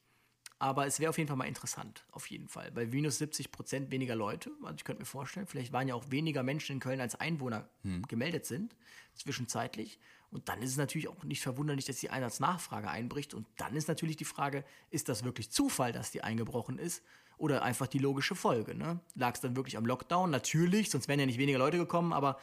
[0.62, 2.70] aber es wäre auf jeden Fall mal interessant, auf jeden Fall.
[2.70, 6.12] Bei minus 70 Prozent weniger Leute, also ich könnte mir vorstellen, vielleicht waren ja auch
[6.12, 8.04] weniger Menschen in Köln als Einwohner hm.
[8.04, 8.76] gemeldet sind,
[9.16, 9.98] zwischenzeitlich.
[10.30, 13.34] Und dann ist es natürlich auch nicht verwunderlich, dass die Einsatznachfrage einbricht.
[13.34, 17.04] Und dann ist natürlich die Frage, ist das wirklich Zufall, dass die eingebrochen ist?
[17.42, 18.76] Oder einfach die logische Folge?
[18.76, 19.00] Ne?
[19.16, 20.30] Lag es dann wirklich am Lockdown?
[20.30, 22.38] Natürlich, sonst wären ja nicht weniger Leute gekommen, aber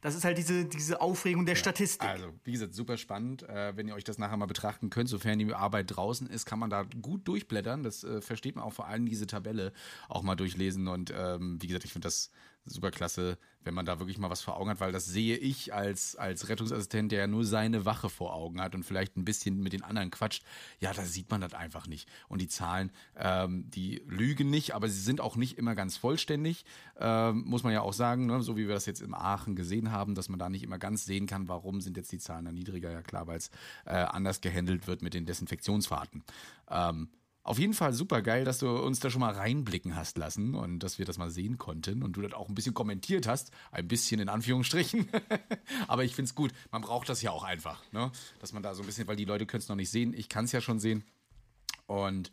[0.00, 2.08] das ist halt diese, diese Aufregung der ja, Statistik.
[2.08, 3.44] Also, wie gesagt, super spannend.
[3.44, 6.58] Äh, wenn ihr euch das nachher mal betrachten könnt, sofern die Arbeit draußen ist, kann
[6.58, 7.84] man da gut durchblättern.
[7.84, 9.72] Das äh, versteht man auch vor allem diese Tabelle
[10.08, 10.88] auch mal durchlesen.
[10.88, 12.32] Und ähm, wie gesagt, ich finde das
[12.64, 15.74] super klasse, wenn man da wirklich mal was vor Augen hat, weil das sehe ich
[15.74, 19.60] als, als Rettungsassistent, der ja nur seine Wache vor Augen hat und vielleicht ein bisschen
[19.60, 20.44] mit den anderen quatscht.
[20.78, 22.08] Ja, da sieht man das einfach nicht.
[22.28, 26.64] Und die Zahlen, ähm, die lügen nicht, aber sie sind auch nicht immer ganz vollständig,
[26.98, 28.42] ähm, muss man ja auch sagen, ne?
[28.42, 31.04] so wie wir das jetzt in Aachen gesehen haben, dass man da nicht immer ganz
[31.04, 32.90] sehen kann, warum sind jetzt die Zahlen da niedriger.
[32.90, 33.50] Ja klar, weil es
[33.84, 36.24] äh, anders gehandelt wird mit den Desinfektionsfahrten.
[36.70, 37.08] Ähm,
[37.42, 40.80] auf jeden Fall super geil, dass du uns da schon mal reinblicken hast lassen und
[40.80, 43.50] dass wir das mal sehen konnten und du das auch ein bisschen kommentiert hast.
[43.72, 45.08] Ein bisschen in Anführungsstrichen.
[45.88, 46.52] Aber ich finde es gut.
[46.70, 48.12] Man braucht das ja auch einfach, ne?
[48.40, 50.12] Dass man da so ein bisschen, weil die Leute können es noch nicht sehen.
[50.12, 51.02] Ich kann es ja schon sehen.
[51.86, 52.30] Und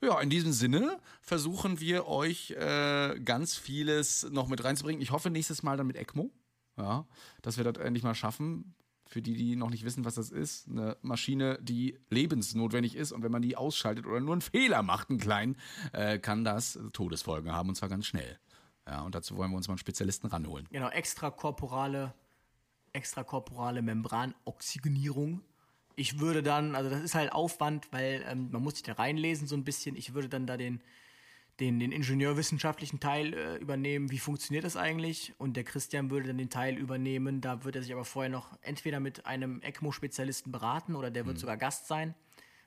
[0.00, 5.02] ja, in diesem Sinne versuchen wir euch äh, ganz vieles noch mit reinzubringen.
[5.02, 6.30] Ich hoffe nächstes Mal dann mit ECMO.
[6.76, 7.06] Ja,
[7.42, 8.74] dass wir das endlich mal schaffen
[9.06, 13.22] für die, die noch nicht wissen, was das ist, eine Maschine, die lebensnotwendig ist und
[13.22, 15.56] wenn man die ausschaltet oder nur einen Fehler macht, einen kleinen,
[15.92, 18.38] äh, kann das Todesfolgen haben und zwar ganz schnell.
[18.86, 20.66] Ja, und dazu wollen wir uns mal einen Spezialisten ranholen.
[20.70, 22.12] Genau, extrakorporale,
[22.92, 25.42] extrakorporale Membranoxygenierung.
[25.96, 29.46] Ich würde dann, also das ist halt Aufwand, weil ähm, man muss sich da reinlesen
[29.46, 29.96] so ein bisschen.
[29.96, 30.82] Ich würde dann da den
[31.60, 35.34] den, den ingenieurwissenschaftlichen Teil äh, übernehmen, wie funktioniert das eigentlich?
[35.38, 37.40] Und der Christian würde dann den Teil übernehmen.
[37.40, 41.36] Da würde er sich aber vorher noch entweder mit einem ECMO-Spezialisten beraten oder der wird
[41.36, 41.40] mhm.
[41.40, 42.14] sogar Gast sein.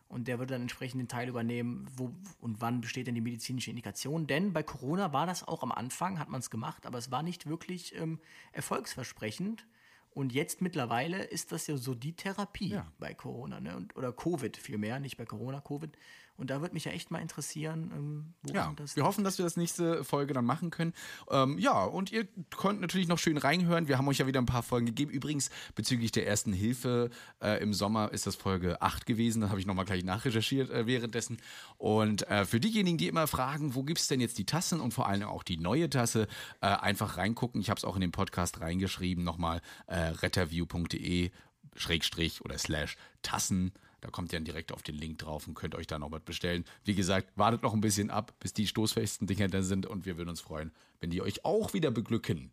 [0.09, 3.71] Und der würde dann entsprechend den Teil übernehmen, wo und wann besteht denn die medizinische
[3.71, 4.25] Indikation.
[4.25, 7.23] Denn bei Corona war das auch am Anfang, hat man es gemacht, aber es war
[7.23, 8.19] nicht wirklich ähm,
[8.53, 9.67] erfolgsversprechend.
[10.11, 12.91] Und jetzt mittlerweile ist das ja so die Therapie ja.
[12.97, 13.75] bei Corona, ne?
[13.75, 15.95] Und, oder Covid vielmehr, nicht bei Corona, Covid.
[16.37, 19.43] Und da würde mich ja echt mal interessieren, ähm, ja, das wir hoffen, dass wir
[19.43, 20.93] das nächste Folge dann machen können.
[21.31, 23.87] Ähm, ja, und ihr könnt natürlich noch schön reinhören.
[23.87, 25.11] Wir haben euch ja wieder ein paar Folgen gegeben.
[25.11, 27.09] Übrigens, bezüglich der ersten Hilfe
[27.41, 29.41] äh, im Sommer ist das Folge 8 gewesen.
[29.41, 31.37] Da habe ich nochmal gleich nachrecherchiert äh, währenddessen.
[31.77, 34.93] Und äh, für diejenigen, die immer fragen, wo gibt es denn jetzt die Tassen und
[34.93, 36.27] vor allem auch die neue Tasse,
[36.61, 37.59] äh, einfach reingucken.
[37.61, 41.31] Ich habe es auch in den Podcast reingeschrieben, nochmal äh, retterview.de
[41.75, 43.73] Schrägstrich oder Slash Tassen.
[44.01, 46.21] Da kommt ihr dann direkt auf den Link drauf und könnt euch da noch was
[46.21, 46.65] bestellen.
[46.83, 50.17] Wie gesagt, wartet noch ein bisschen ab, bis die stoßfesten Dinger da sind und wir
[50.17, 52.51] würden uns freuen, wenn die euch auch wieder beglücken.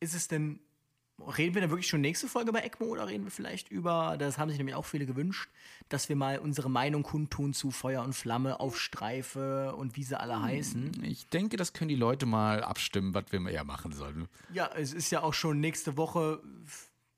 [0.00, 0.60] Ist es denn,
[1.36, 4.38] reden wir dann wirklich schon nächste Folge bei ECMO oder reden wir vielleicht über, das
[4.38, 5.50] haben sich nämlich auch viele gewünscht,
[5.88, 10.18] dass wir mal unsere Meinung kundtun zu Feuer und Flamme auf Streife und wie sie
[10.18, 11.04] alle hm, heißen?
[11.04, 14.28] Ich denke, das können die Leute mal abstimmen, was wir eher machen sollen.
[14.52, 16.42] Ja, es ist ja auch schon nächste Woche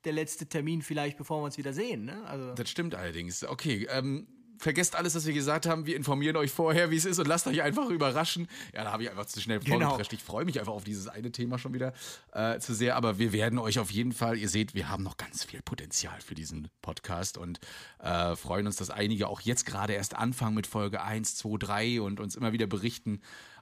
[0.08, 2.06] der letzte Termin vielleicht, bevor wir uns wieder sehen.
[2.06, 2.24] Ne?
[2.24, 3.44] Also das stimmt allerdings.
[3.44, 5.84] Okay, ähm, vergesst alles, was wir gesagt haben.
[5.84, 8.48] Wir informieren euch vorher, wie es ist und lasst euch einfach überraschen.
[8.74, 9.80] Ja, da habe ich einfach zu schnell genau.
[9.80, 10.14] vorgeprescht.
[10.14, 11.92] Ich freue mich einfach auf dieses eine Thema schon wieder
[12.32, 12.96] äh, zu sehr.
[12.96, 16.18] Aber wir werden euch auf jeden Fall, ihr seht, wir haben noch ganz viel Potenzial
[16.22, 17.60] für diesen Podcast und
[18.00, 22.00] äh, freuen uns, dass einige auch jetzt gerade erst anfangen mit Folge 1, 2, 3
[22.00, 23.20] und uns immer wieder berichten,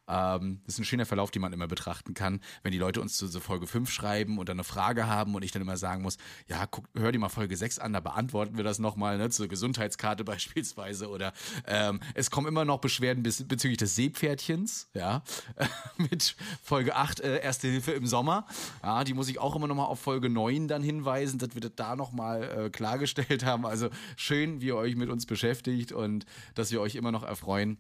[0.09, 3.17] ähm, das ist ein schöner Verlauf, den man immer betrachten kann, wenn die Leute uns
[3.17, 6.03] zu so Folge 5 schreiben und dann eine Frage haben und ich dann immer sagen
[6.03, 6.17] muss,
[6.49, 9.49] ja, guck, hör dir mal Folge 6 an, da beantworten wir das nochmal, ne, zur
[9.49, 11.33] Gesundheitskarte beispielsweise oder
[11.67, 15.23] ähm, es kommen immer noch Beschwerden bez bezüglich des Seepferdchens, ja,
[15.97, 18.47] mit Folge 8, äh, Erste Hilfe im Sommer,
[18.83, 21.73] ja, die muss ich auch immer nochmal auf Folge 9 dann hinweisen, dass wir das
[21.77, 26.71] da nochmal äh, klargestellt haben, also schön, wie ihr euch mit uns beschäftigt und dass
[26.71, 27.79] wir euch immer noch erfreuen.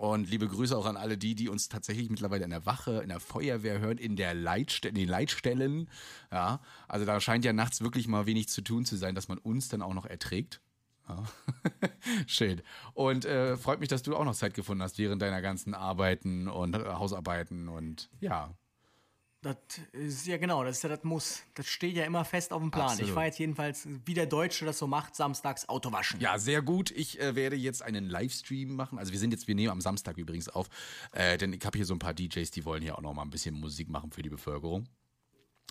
[0.00, 3.10] Und liebe Grüße auch an alle die, die uns tatsächlich mittlerweile in der Wache, in
[3.10, 5.90] der Feuerwehr hören, in der Leitste in den Leitstellen.
[6.32, 9.36] Ja, also da scheint ja nachts wirklich mal wenig zu tun zu sein, dass man
[9.36, 10.62] uns dann auch noch erträgt.
[11.06, 11.22] Ja.
[12.26, 12.62] Schön.
[12.94, 16.48] Und äh, freut mich, dass du auch noch Zeit gefunden hast während deiner ganzen Arbeiten
[16.48, 18.54] und äh, Hausarbeiten und ja.
[19.42, 19.56] Das
[19.92, 21.42] ist ja genau, das ist ja das Muss.
[21.54, 22.88] Das steht ja immer fest auf dem Plan.
[22.88, 23.08] Absolut.
[23.08, 26.20] Ich fahre jetzt jedenfalls, wie der Deutsche das so macht, samstags Auto waschen.
[26.20, 26.90] Ja, sehr gut.
[26.90, 28.98] Ich äh, werde jetzt einen Livestream machen.
[28.98, 30.68] Also wir sind jetzt, wir nehmen am Samstag übrigens auf,
[31.12, 33.22] äh, denn ich habe hier so ein paar DJs, die wollen hier auch noch mal
[33.22, 34.86] ein bisschen Musik machen für die Bevölkerung.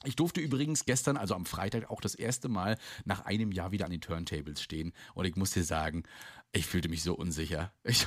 [0.05, 3.83] Ich durfte übrigens gestern, also am Freitag, auch das erste Mal nach einem Jahr wieder
[3.83, 4.93] an den Turntables stehen.
[5.13, 6.03] Und ich muss dir sagen,
[6.51, 7.71] ich fühlte mich so unsicher.
[7.89, 8.05] Ich,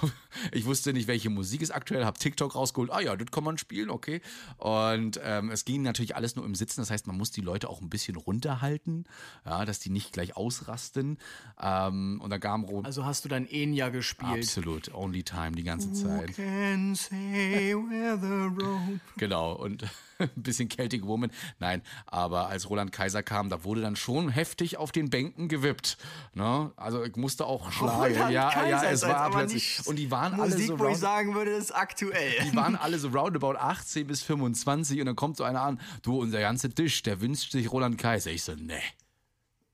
[0.53, 2.90] ich wusste nicht, welche Musik ist aktuell, habe TikTok rausgeholt.
[2.93, 4.20] Ah ja, das kann man spielen, okay.
[4.57, 6.80] Und ähm, es ging natürlich alles nur im Sitzen.
[6.80, 9.05] Das heißt, man muss die Leute auch ein bisschen runterhalten,
[9.45, 11.18] ja, dass die nicht gleich ausrasten.
[11.61, 12.84] Ähm, und da kam Rom.
[12.84, 14.30] Also hast du dann Enya gespielt?
[14.30, 16.30] Absolut, Only Time die ganze Zeit.
[16.30, 19.84] Who can say where the road genau und
[20.18, 21.30] ein bisschen Celtic Woman.
[21.59, 25.99] Nein, aber als Roland Kaiser kam, da wurde dann schon heftig auf den Bänken gewippt.
[26.34, 26.72] Ne?
[26.76, 29.80] Also ich musste auch schlagen ja, Kaiser ja, es war plötzlich.
[29.87, 30.78] Und die waren Musik, alle so.
[30.78, 32.33] wo ich sagen würde, ist aktuell.
[32.45, 36.20] Die waren alle so roundabout 18 bis 25 und dann kommt so einer an, du,
[36.20, 38.30] unser ganzer Tisch, der wünscht sich Roland Kaiser.
[38.30, 38.80] Ich so, ne.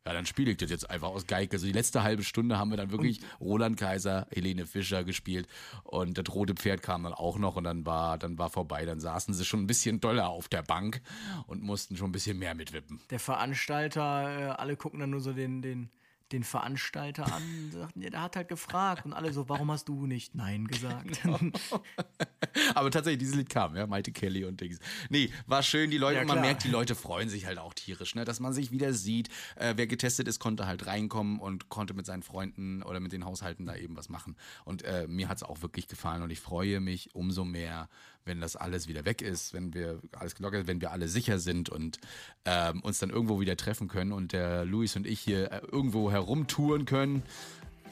[0.07, 1.53] ja, dann spiele ich das jetzt einfach aus Geige.
[1.53, 5.47] Also die letzte halbe Stunde haben wir dann wirklich Roland Kaiser, Helene Fischer gespielt
[5.85, 8.85] und das rote Pferd kam dann auch noch und dann war, dann war vorbei.
[8.87, 11.03] Dann saßen sie schon ein bisschen doller auf der Bank
[11.47, 13.01] und mussten schon ein bisschen mehr mitwippen.
[13.11, 15.91] Der Veranstalter, äh, alle gucken dann nur so den, den,
[16.33, 19.89] den Veranstalter an und sagten, ja, der hat halt gefragt und alle so, warum hast
[19.89, 21.21] du nicht Nein gesagt?
[22.75, 24.79] Aber tatsächlich, dieses Lied kam, ja, Mighty Kelly und Dings.
[25.09, 28.15] Nee, war schön, die Leute, Ja, man merkt, die Leute freuen sich halt auch tierisch,
[28.15, 29.29] ne, dass man sich wieder sieht.
[29.57, 33.25] Äh, wer getestet ist, konnte halt reinkommen und konnte mit seinen Freunden oder mit den
[33.25, 34.37] Haushalten da eben was machen.
[34.65, 37.89] Und äh, mir hat's auch wirklich gefallen und ich freue mich umso mehr,
[38.25, 41.69] wenn das alles wieder weg ist, wenn wir alles gelockert, wenn wir alle sicher sind
[41.69, 41.99] und
[42.45, 46.11] ähm, uns dann irgendwo wieder treffen können und der Luis und ich hier äh, irgendwo
[46.11, 47.23] herumtouren können.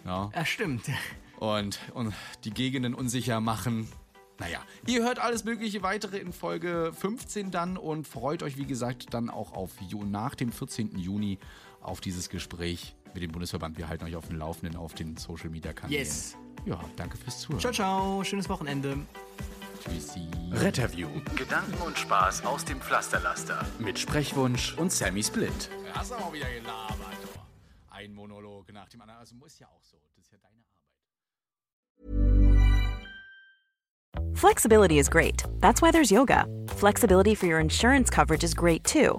[0.04, 0.84] Ja, ja, stimmt.
[1.38, 3.88] und, und die Gegenden unsicher machen.
[4.38, 9.14] Naja, ihr hört alles mögliche weitere in Folge 15 dann und freut euch, wie gesagt,
[9.14, 10.98] dann auch auf nach dem 14.
[10.98, 11.38] Juni
[11.80, 13.78] auf dieses Gespräch mit dem Bundesverband.
[13.78, 16.04] Wir halten euch auf dem Laufenden auf den Social Media Kanälen.
[16.04, 16.36] Yes.
[16.66, 17.60] Ja, danke fürs Zuhören.
[17.60, 18.24] Ciao, ciao.
[18.24, 18.98] Schönes Wochenende.
[20.52, 21.08] Retterview.
[21.36, 23.64] Gedanken und Spaß aus dem Pflasterlaster.
[23.78, 25.70] Mit Sprechwunsch und Sammy Split.
[25.92, 26.96] Hast aber auch wieder gelabert.
[27.90, 29.20] Ein Monolog nach dem anderen.
[29.20, 29.96] Also muss ja auch so.
[30.02, 30.76] Das ist ja deine Arbeit.
[34.36, 35.44] Flexibility is great.
[35.60, 36.46] That's why there's yoga.
[36.68, 39.18] Flexibility for your insurance coverage is great too.